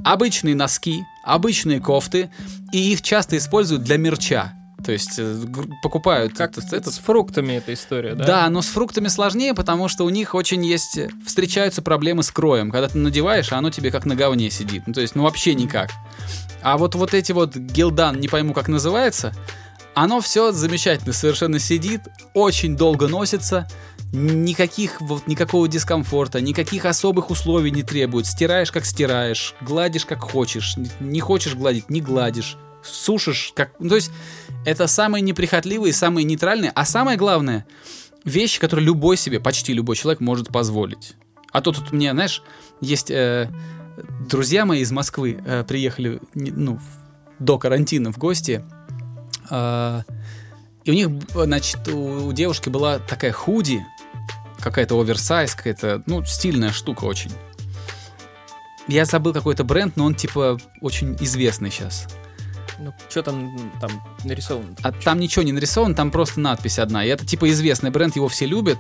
[0.04, 2.30] обычные носки, обычные кофты,
[2.72, 4.54] и их часто используют для мерча.
[4.84, 5.44] То есть э,
[5.84, 8.26] покупают Как этот- это, с фруктами эта история, да?
[8.26, 10.98] да, но с фруктами сложнее, потому что у них очень есть...
[11.26, 12.72] Встречаются проблемы с кроем.
[12.72, 14.84] Когда ты надеваешь, а оно тебе как на говне сидит.
[14.88, 15.90] Ну, то есть, ну, вообще никак.
[16.62, 19.34] А вот, вот эти вот гилдан, не пойму, как называется,
[19.96, 22.02] оно все замечательно совершенно сидит,
[22.34, 23.68] очень долго носится,
[24.12, 28.26] никаких, вот, никакого дискомфорта, никаких особых условий не требует.
[28.26, 30.76] Стираешь, как стираешь, гладишь, как хочешь.
[31.00, 32.58] Не- хочешь гладить, не гладишь.
[32.84, 33.72] Сушишь, как...
[33.80, 34.12] Ну, то есть,
[34.66, 37.66] это самые неприхотливые, самые нейтральные, а самое главное,
[38.26, 41.16] вещи, которые любой себе, почти любой человек может позволить.
[41.52, 42.42] А то тут мне, знаешь,
[42.80, 43.50] есть э,
[44.30, 46.80] друзья мои из Москвы э, приехали, ну,
[47.40, 48.64] до карантина в гости,
[49.50, 50.04] а,
[50.84, 53.86] и у них, значит, у, у девушки была такая худи,
[54.60, 57.32] какая-то оверсайз, какая-то, ну, стильная штука очень.
[58.88, 62.08] Я забыл какой-то бренд, но он, типа, очень известный сейчас.
[62.80, 63.92] Ну, что там, там
[64.24, 64.76] нарисовано?
[64.82, 67.06] А там ничего не нарисовано, там просто надпись одна.
[67.06, 68.80] И это, типа, известный бренд, его все любят.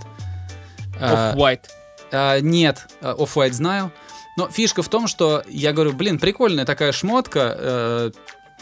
[0.99, 1.65] А, Off-white.
[2.11, 3.91] А, нет, а, Off-White знаю.
[4.37, 8.11] Но фишка в том, что я говорю, блин, прикольная такая шмотка, э,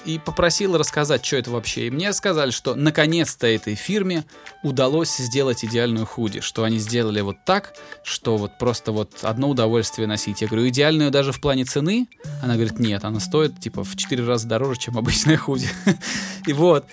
[0.06, 1.88] и попросил рассказать, что это вообще.
[1.88, 4.26] И мне сказали, что наконец-то этой фирме
[4.64, 7.74] удалось сделать идеальную худи, что они сделали вот так,
[8.04, 10.42] что вот просто вот одно удовольствие носить.
[10.42, 12.08] Я говорю, идеальную даже в плане цены?
[12.42, 15.70] Она говорит, нет, она стоит типа в 4 раза дороже, чем обычная худи.
[16.48, 16.86] И вот,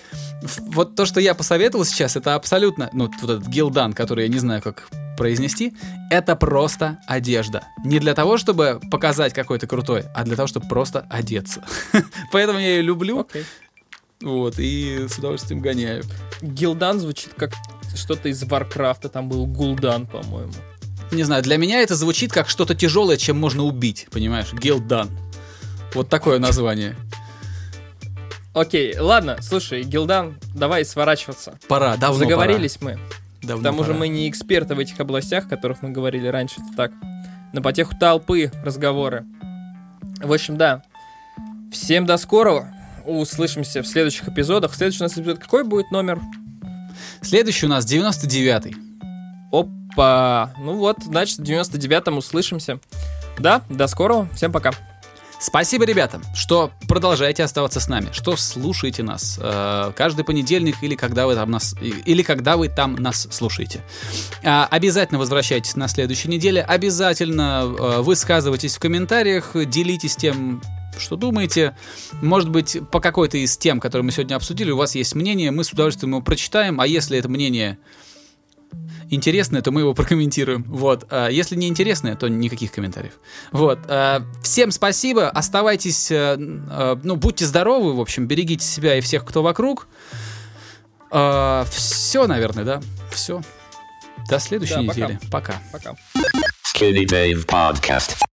[0.59, 4.39] вот то, что я посоветовал сейчас, это абсолютно, ну, вот этот гилдан, который я не
[4.39, 5.73] знаю, как произнести,
[6.09, 7.63] это просто одежда.
[7.83, 11.63] Не для того, чтобы показать какой то крутой, а для того, чтобы просто одеться.
[12.31, 13.27] Поэтому я ее люблю,
[14.21, 16.03] вот, и с удовольствием гоняю.
[16.41, 17.51] Gildan звучит как
[17.95, 20.53] что-то из Варкрафта, там был Гулдан, по-моему.
[21.11, 24.53] Не знаю, для меня это звучит как что-то тяжелое, чем можно убить, понимаешь?
[24.53, 25.09] Gildan.
[25.93, 26.95] Вот такое название.
[28.53, 31.59] Окей, ладно, слушай, Gildan, давай сворачиваться.
[31.67, 32.97] Пора, давно Заговорились мы.
[33.45, 33.59] Пора.
[33.59, 33.99] К Давно тому же пора.
[33.99, 36.61] мы не эксперты в этих областях, о которых мы говорили раньше.
[36.61, 36.91] Это так.
[37.53, 39.25] На потеху толпы разговоры.
[40.21, 40.83] В общем, да.
[41.71, 42.71] Всем до скорого.
[43.05, 44.73] Услышимся в следующих эпизодах.
[44.73, 46.19] Следующий у нас эпизод какой будет номер?
[47.21, 48.75] Следующий у нас 99-й.
[49.51, 50.53] Опа!
[50.59, 52.79] Ну вот, значит, в 99-м услышимся.
[53.39, 54.27] Да, до скорого.
[54.33, 54.71] Всем пока.
[55.39, 61.27] Спасибо, ребята, что продолжаете оставаться с нами, что слушаете нас э, каждый понедельник или когда
[61.27, 63.83] вы там нас или когда вы там нас слушаете.
[64.43, 70.61] А, обязательно возвращайтесь на следующей неделе, обязательно э, высказывайтесь в комментариях, делитесь тем,
[70.97, 71.75] что думаете.
[72.21, 75.63] Может быть, по какой-то из тем, которые мы сегодня обсудили, у вас есть мнение, мы
[75.63, 77.77] с удовольствием его прочитаем, а если это мнение
[79.09, 80.63] интересное, то мы его прокомментируем.
[80.67, 81.05] Вот.
[81.09, 83.13] А если не интересное, то никаких комментариев.
[83.51, 83.79] Вот.
[83.87, 85.29] А, Всем спасибо.
[85.29, 89.87] Оставайтесь, э, э, ну, будьте здоровы, в общем, берегите себя и всех, кто вокруг.
[91.09, 92.81] Все, наверное, да.
[93.11, 93.41] Все.
[94.27, 95.01] До следующей Да, пока.
[95.01, 95.19] недели.
[95.31, 95.61] Пока.
[95.71, 95.95] Пока.
[96.75, 98.17] Skinny Dave Podcast.